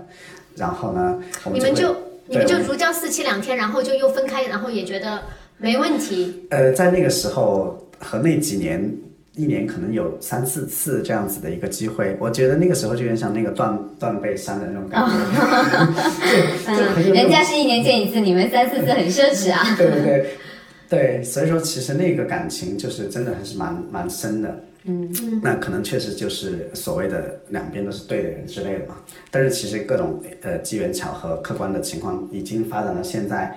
[0.55, 1.97] 然后呢，我们你们就
[2.27, 5.23] 你们就如胶似漆两天，然后就又分开，然后也觉得
[5.57, 6.47] 没问题。
[6.51, 8.93] 呃，在那个时候和那几年，
[9.35, 19.65] 一年可能有三四次这样子的一个机会，我觉得那个时候就有点像那个断断背山的那种感觉， 就就很有嗯，人家是一年见一次，你们三四次很奢侈啊。
[19.79, 20.31] 对对对
[20.91, 24.65] 对，所以说其实那个感情就是真的还是蛮蛮深的。
[24.85, 28.97] 嗯，那可能确实就是所谓的两边都是对的人之类的嘛。
[29.31, 33.57] 但是其实各种呃机缘巧合、客观的情况已经发展到现在，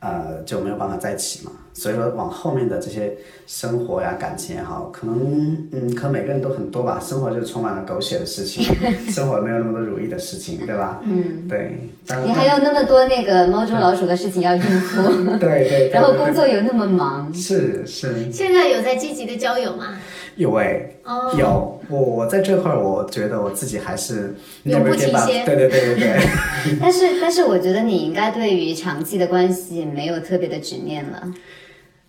[0.00, 1.52] 呃就没有办法在一起嘛。
[1.72, 7.00] 所以说往后面的这些生活呀、感情也好，可能嗯，可能每个人都很多吧。
[7.00, 8.64] 生活就充满了狗血的事情，
[9.08, 11.00] 生活没有那么多如意的事情，对吧？
[11.04, 11.78] 嗯，对。
[12.26, 15.02] 你还有那么多那个猫捉老鼠的事情要应付，
[15.38, 18.30] 对对对，然后工作又那么忙，是是。
[18.32, 19.96] 现在有在积极的交友吗？
[20.40, 26.18] 有哎、哦有我我在这块儿，我觉得我自己还是有不 give up 对对对对对，
[26.80, 31.34] 但是但是我觉得你应该对于长期的关系没有特别的执念了。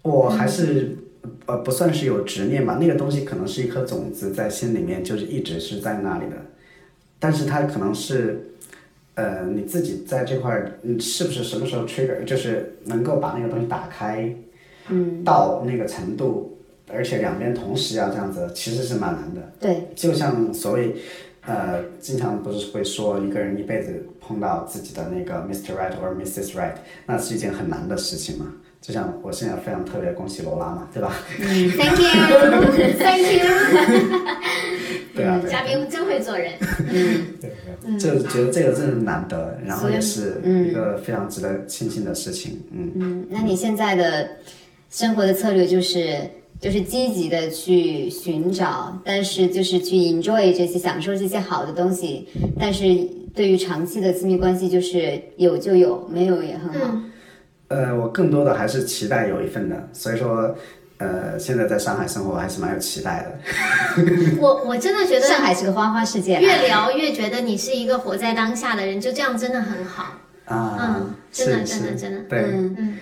[0.03, 0.95] 我还是
[1.45, 6.37] 呃不算是有执念吧，那个东西可能是一颗种子在心里面，就是一直是在那里的，
[7.19, 8.47] 但是它可能是。
[9.13, 14.33] 呃，你自己在这块儿，你是不是什么时候 trigger，就是能够把那个东西打开，
[14.87, 16.57] 嗯，到那个程度，
[16.93, 19.41] 而且两边同时要这样子，其实是蛮难的。
[19.59, 20.95] 对，就像所谓，
[21.45, 25.75] 呃，经常不是会说一个人一辈子碰到自己的那个 Mr.
[25.75, 26.53] Right 或者 Mrs.
[26.53, 26.75] Right，
[27.05, 28.53] 那是一件很难的事情嘛。
[28.81, 33.45] 就像我现在非常特别恭喜罗拉嘛，对吧？Thank you，Thank you，
[35.13, 36.53] 对啊，对啊嘉宾真会做人。
[37.39, 42.59] 对就觉得这个真的是难得，然后也是一个非常值得庆幸的事情。
[42.71, 44.29] 嗯，嗯，那你现在的
[44.89, 46.17] 生活的策略就是
[46.61, 52.27] 就是积极的去寻找，但是就是去 enjoy 这些享受这些好的东西，
[52.59, 52.85] 但是
[53.33, 57.01] 对于长期的亲密关系，就是有就有，没有也很好。
[57.69, 60.55] 呃，我更多的还是期待有一份的，所以说，
[60.97, 64.37] 呃，现在在上海生活还是蛮有期待的。
[64.39, 70.13] 我我真的觉得上海是个花花世界，越聊越觉得你是一个活在当下的人，就这样真的很好。
[70.45, 72.97] 啊，嗯真的真的真的对，嗯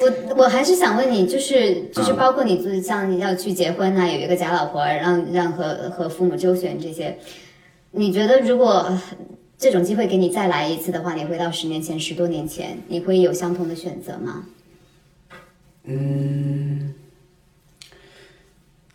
[0.00, 7.18] 我我还是想问你，就是就是包括你就是像你要去结婚呐、有一个假老婆，让让和和父母周旋这些，
[7.90, 9.02] 你觉得如果呃
[9.58, 14.46] 这种机会给你再来一次的话，你回到十年前、十多年前，你会有相同的选择吗？
[15.82, 16.94] 嗯，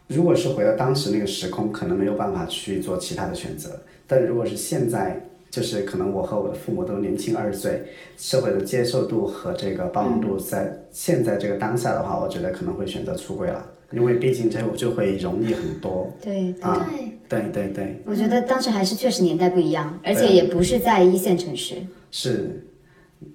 [0.07, 3.81] 如果是回到当时那个时空，可能没有办法去做其他的选择。
[4.07, 5.19] 但如果是现在，
[5.53, 7.85] 就是可能我和我的父母都年轻二十岁，
[8.17, 16.89] 社会的接受度和这个包容度在现在这个当下的话，我觉得可能会选择出柜了，因为毕竟这就会容易很多对，啊。
[17.29, 21.75] 对，对对对，我觉得当时还是确实年代不一样，而且也不是在一线城市。
[22.09, 22.65] 是，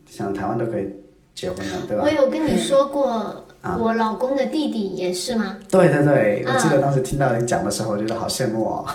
[0.05, 0.89] 像台湾都可以
[1.37, 2.11] 结婚了，对吧我？
[2.11, 3.45] 有跟你说过，
[3.79, 5.57] 我老公的弟弟也是吗？
[5.71, 8.85] 对对对，我记嗯得当时听到你讲的时候，我觉得好羡慕哦。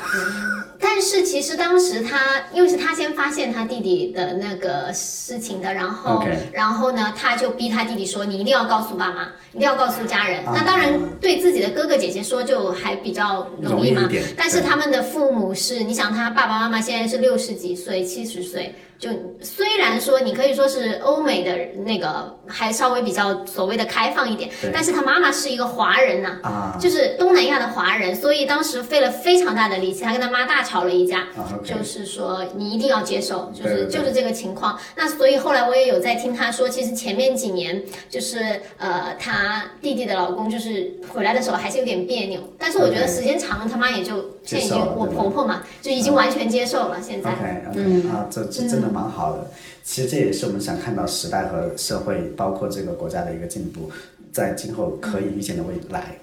[0.83, 2.19] 但是其实当时他，
[2.53, 9.23] 因为是他先发现他弟弟的那个事情的，然后 OK 然后呢，他就逼他弟弟说，你一定要告诉爸妈，
[9.53, 10.45] 一定要告诉家人。
[10.45, 18.75] 啊那当然对自己的哥哥姐姐说就还比较容易嘛容易一点，但是对他们的父母是，你想他爸爸妈妈现在是六十几岁、七十岁。
[18.99, 19.09] 就
[19.41, 26.77] 虽然说你可以说是欧美的那个还稍微比较所谓的开放一点，但是他妈妈是一个华人呐、啊。
[26.79, 31.27] 就是东南亚的华人，所以当时费了非常大的力气，他跟他妈大吵了一架，
[31.63, 34.77] 就是说你一定要接受，就是就是这个情况。
[34.95, 47.01] 那所以后来我也有在听他说，其实前面几年就是呃，他弟弟的老公就是回来的时候还是有点别扭，但是我觉得时间长了，他妈也就现在已经我接受了对吧婆婆嘛，就已经完全接受了。
[47.01, 49.49] 现在 OK OK、嗯啊，这这真的蛮好的。
[49.83, 53.89] 其实这也是我们想看到时代和社会，包括这个国家的一个进步，
[54.31, 56.17] 在今后可以预见的未来。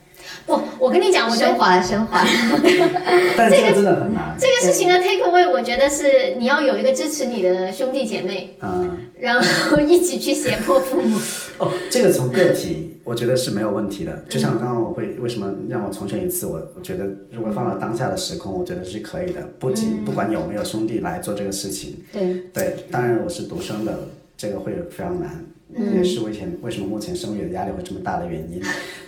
[0.47, 2.25] 不，我跟你讲，我觉升得华升华，
[3.37, 4.37] 但这个真的很难。
[4.39, 11.19] 这个事情的 take away，我觉得是你要有一个支持你的兄弟姐妹，嗯，然后一起去胁迫父母。
[11.59, 14.25] 哦，这个从个体，我觉得是没有问题的。
[14.29, 19.41] 就像刚刚我会为什么让我重选一次，我我觉得如果放到当下的时空，我觉得是可以的。
[19.59, 25.45] 不仅不管有没有兄弟来做这个事情，对，对，当然我是独生的，这个会非常难，
[25.77, 28.63] 也是为前为什么目前生育的压力会这么大的原因。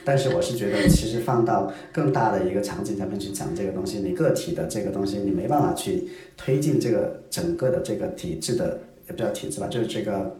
[0.04, 10.36] 但是我是觉得，其实放到更大的一个场景下面去讲这个东西，你个体的这个东西，你没办法去推进这个整个的这个体制的，也不叫体制吧，就是这个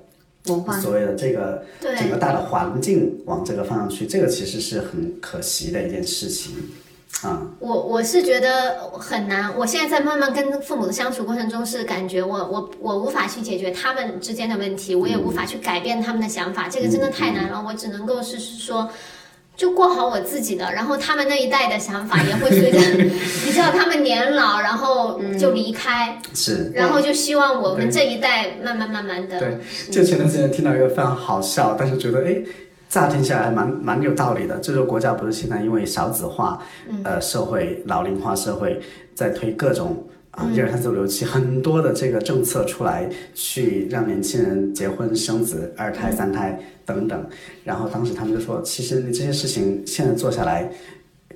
[0.47, 6.53] 文化所谓的这个对整个大的环境往这个方向去，这个其实是很可惜的一件事情
[7.21, 7.43] 啊。
[7.59, 17.63] 我我是觉得很难，我现在在慢慢跟父母的相处过程中，是感觉我我我无法去解决他们之间的问题，我也无法去改变他们的想法，这个真的太难了。
[17.67, 18.89] 我只能够是是说。
[19.55, 22.79] 就过好我自己的，然后他们那一代的想法也会随着，
[23.45, 29.59] 你知道他们年老，然后就离开，是，然后就希望我们这一代慢慢慢慢的，对，
[29.91, 32.43] 就前段时间听到一个非常好笑，但是觉得哎，
[32.93, 34.59] 乍听起来蛮蛮有道理的。
[34.59, 36.63] 这个国家不是现在因为少子化，
[37.05, 38.79] 呃，社会老龄化社会
[39.15, 40.07] 在推各种。
[40.33, 47.27] 啊，一二三四五六七，很多的这个政策出来，去让年轻人结婚生子、二胎、三胎等等。
[47.65, 50.71] 然后当时他们就说，其实你这些事情现在做下来，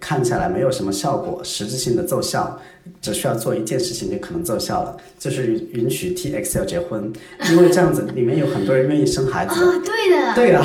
[0.00, 2.58] 看起来没有什么效果，实质性的奏效，
[3.02, 7.12] 只需要做一件事情就可能奏效了，就是允许 TXL 结婚，
[7.50, 9.66] 因为这样子里面有很多人愿意生孩子的。
[9.66, 10.64] 啊，对的，对啊，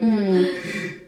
[0.00, 0.46] 嗯，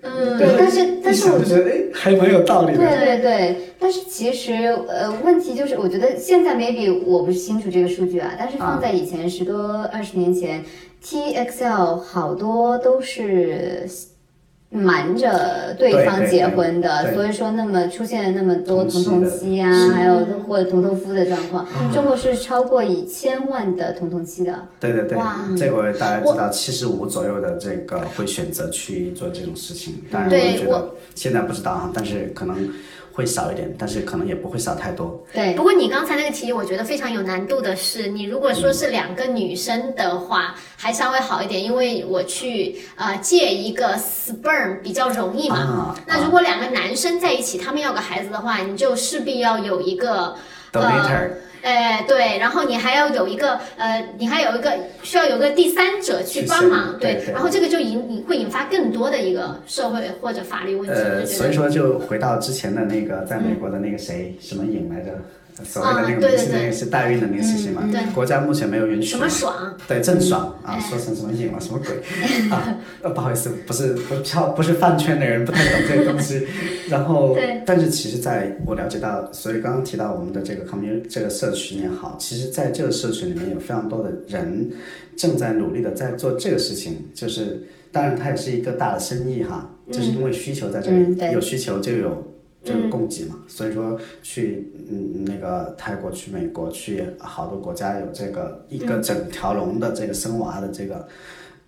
[0.03, 1.69] 嗯，对，但是但是我觉得。
[1.71, 2.79] 哎，还蛮有道理的。
[2.79, 4.53] 对对对，但是其实
[4.89, 10.65] 呃，问题就是，我觉得现在 maybe 我不是清楚这个数据啊，但是放在以前十多二十年前
[11.05, 13.87] ，TXL 好多都是
[14.73, 24.67] 瞒着对方结婚的，所以说那么出现了那么多同童童妻啊，还有或者童童夫的状况，中国是超过一千万的童童妻的。
[24.81, 25.19] 对对对。
[25.19, 30.03] 哇，这个大家知道，七十五左右的这个会选择去做这种事情。
[30.11, 32.57] 当然，对我我觉得现在不知道啊，但是可能
[33.13, 35.25] 会少一点，但是可能也不会少太多。
[35.33, 45.57] 对，不过你刚才那个题，我觉得非常有难度的是，你如果说是两个女生的话，还稍微好一点，因为我去呃借一个 sperm 比较容易嘛。
[45.57, 50.35] 啊那如果两个男生在一起，他们要个孩子的话，你就势必要有一个
[50.73, 51.31] Donator 呃，
[52.07, 61.27] 对，然后你还要有一个呃，你还有一个需要有个第三者去去帮忙，申对对然后这个就引引会引发更多的一个社会或者法律问题。
[61.27, 65.13] 所以说就回到之前的那个，在美国的那个谁，什么影来着？
[65.65, 67.87] 所谓的那个明星，那对个是代孕的那个事情嘛？
[67.93, 69.55] 对国家目前没有允许什么爽？
[69.87, 72.79] 对，郑爽啊，哎说成什么颖了，什么鬼啊？
[73.03, 76.47] 呃，不好意思，不是不是跳不是饭圈的人，不太懂这个东西。
[76.89, 77.37] 然后，
[77.67, 84.71] 但是其实在我了解到，所以刚刚提到我们的这个 community 这个社群也好，其实在这个社群里面有非常多的人
[85.17, 92.32] 正在努力的在做这个事情，就是当然它也是一个大的生意哈，就是因为需求在这里，嗯有需求就有。
[92.65, 101.07] 这个供给嘛，所以说去嗯那个泰国、去美国、去好多国家有这个一个整条龙的这个生娃的这个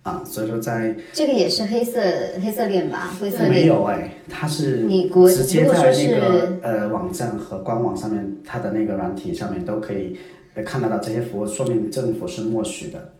[0.03, 1.99] 啊，所以说在这个也是黑色
[2.41, 3.65] 黑色链吧，灰色链没。
[3.65, 10.17] 有哎，它是你国直接在那个呃网站和官网上面，它的那个软体上面都可以
[10.53, 13.14] 呃看得到这些服务，说明政府是默许的。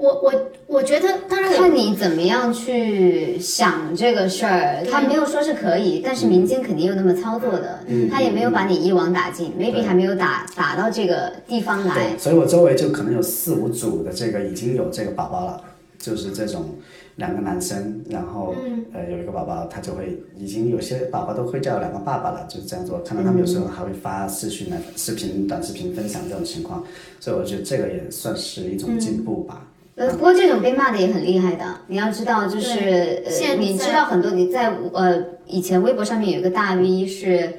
[0.00, 0.32] 我我
[0.66, 7.80] 我觉得，当然看你怎么样去想这个事儿，他没有说是可以，但是民间肯定有那么操作的，
[8.10, 12.16] 他也没有把你一网打尽，maybe 还没有打打到这个地方来，。
[12.16, 15.62] 所以我周围就可能有四五组的这个已经有这个宝宝了，
[15.98, 16.70] 就是这种
[17.16, 23.00] 两个男生，然后、嗯呃有一个宝宝，他就会已经有些宝宝都会叫两个爸爸了，就是这样做。
[23.00, 26.82] 看到他们有时候还会发视讯来视频、短视频分享这种情况，
[27.20, 29.66] 所以我觉得这个也算是一种进步吧。
[30.00, 31.64] 呃，不过这种被骂的也很厉害的。
[31.88, 33.22] 你要知道，就是
[33.58, 37.56] 你知道很多你在呃以前微博上面有一个大 V 是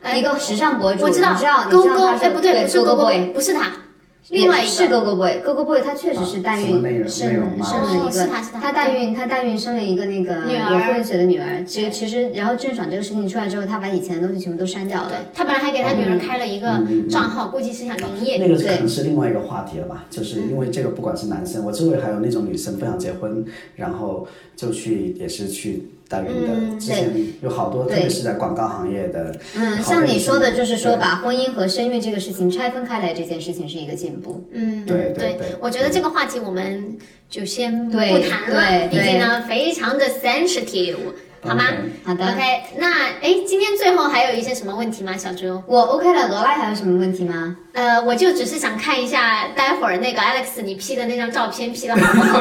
[0.00, 3.72] 哎一个时尚博主，我知道你知道，你勾勾，哎，不对，不是勾勾不是他，
[4.28, 5.00] 另外一是个。
[5.00, 5.40] Go Go Boy。
[5.44, 6.68] Go Go Boy 他确实是代孕
[7.08, 11.64] 生内容吗生了一个哦他是他，他代孕他代孕生了一个那个女儿有混血的女儿。
[11.64, 15.10] 其实其实，然后郑爽这个事情出来之后，他把以前的东西全部都删掉了。
[15.32, 18.36] 他本来还给他女儿开了一个账号，估计是想营业。
[18.38, 23.44] 那个可能是另外一个话题了吧，就是因为这个不管是男生，我周围还有那种女生不想结婚，
[23.76, 26.26] 然后就去也是去代孕
[26.72, 27.08] 的，之前
[27.40, 34.44] 有好多，特别是在广告行业的，嗯，像你说的，就是说把婚姻和生育这个事情拆分开来，这件事情是一个进步。
[34.50, 36.98] 嗯，对对对我觉得这个话题我们
[37.30, 40.96] 就先不对谈了，对毕竟呢非常的 sensitive，
[41.42, 41.64] 好吗
[42.04, 42.40] 好的 OK，
[42.76, 42.90] 那
[43.22, 45.62] 哎，今天最后还有一些什么问题吗，小猪？
[45.68, 47.56] 我 OK 了，罗拉还有什么问题吗？
[47.72, 52.40] 呃，我就只是想看一下，待会儿那个 Alex 你 P 的那张照片 P 的好不好？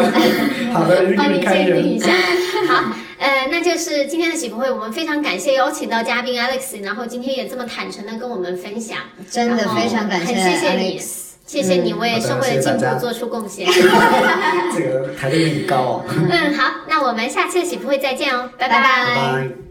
[0.73, 1.39] 好的， 给帮你。
[1.39, 2.07] 鉴定一下。
[2.67, 8.97] 好，呃，那就是今天的喜福会，我们非常感谢邀请到嘉宾 Alex，然后今天也这么坦诚的跟我们分享，
[9.29, 11.05] 真的非常感谢很谢谢你 Alex
[11.45, 13.67] 谢谢你为社会的进步做出贡献。
[14.73, 16.05] 这个抬得有点高哦。
[16.07, 19.68] 嗯，好，那我们下期的喜福会再见哦，拜拜拜拜拜。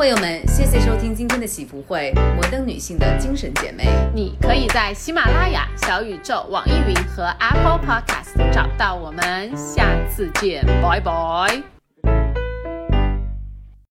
[0.00, 3.84] 会友们，谢谢收听今天的喜福会，摩登女性的精神姐妹。
[4.14, 9.54] 你可以在喜马拉雅、小宇宙、网易云和 Apple Podcast 找到我们。
[9.54, 11.79] 下次见，拜拜。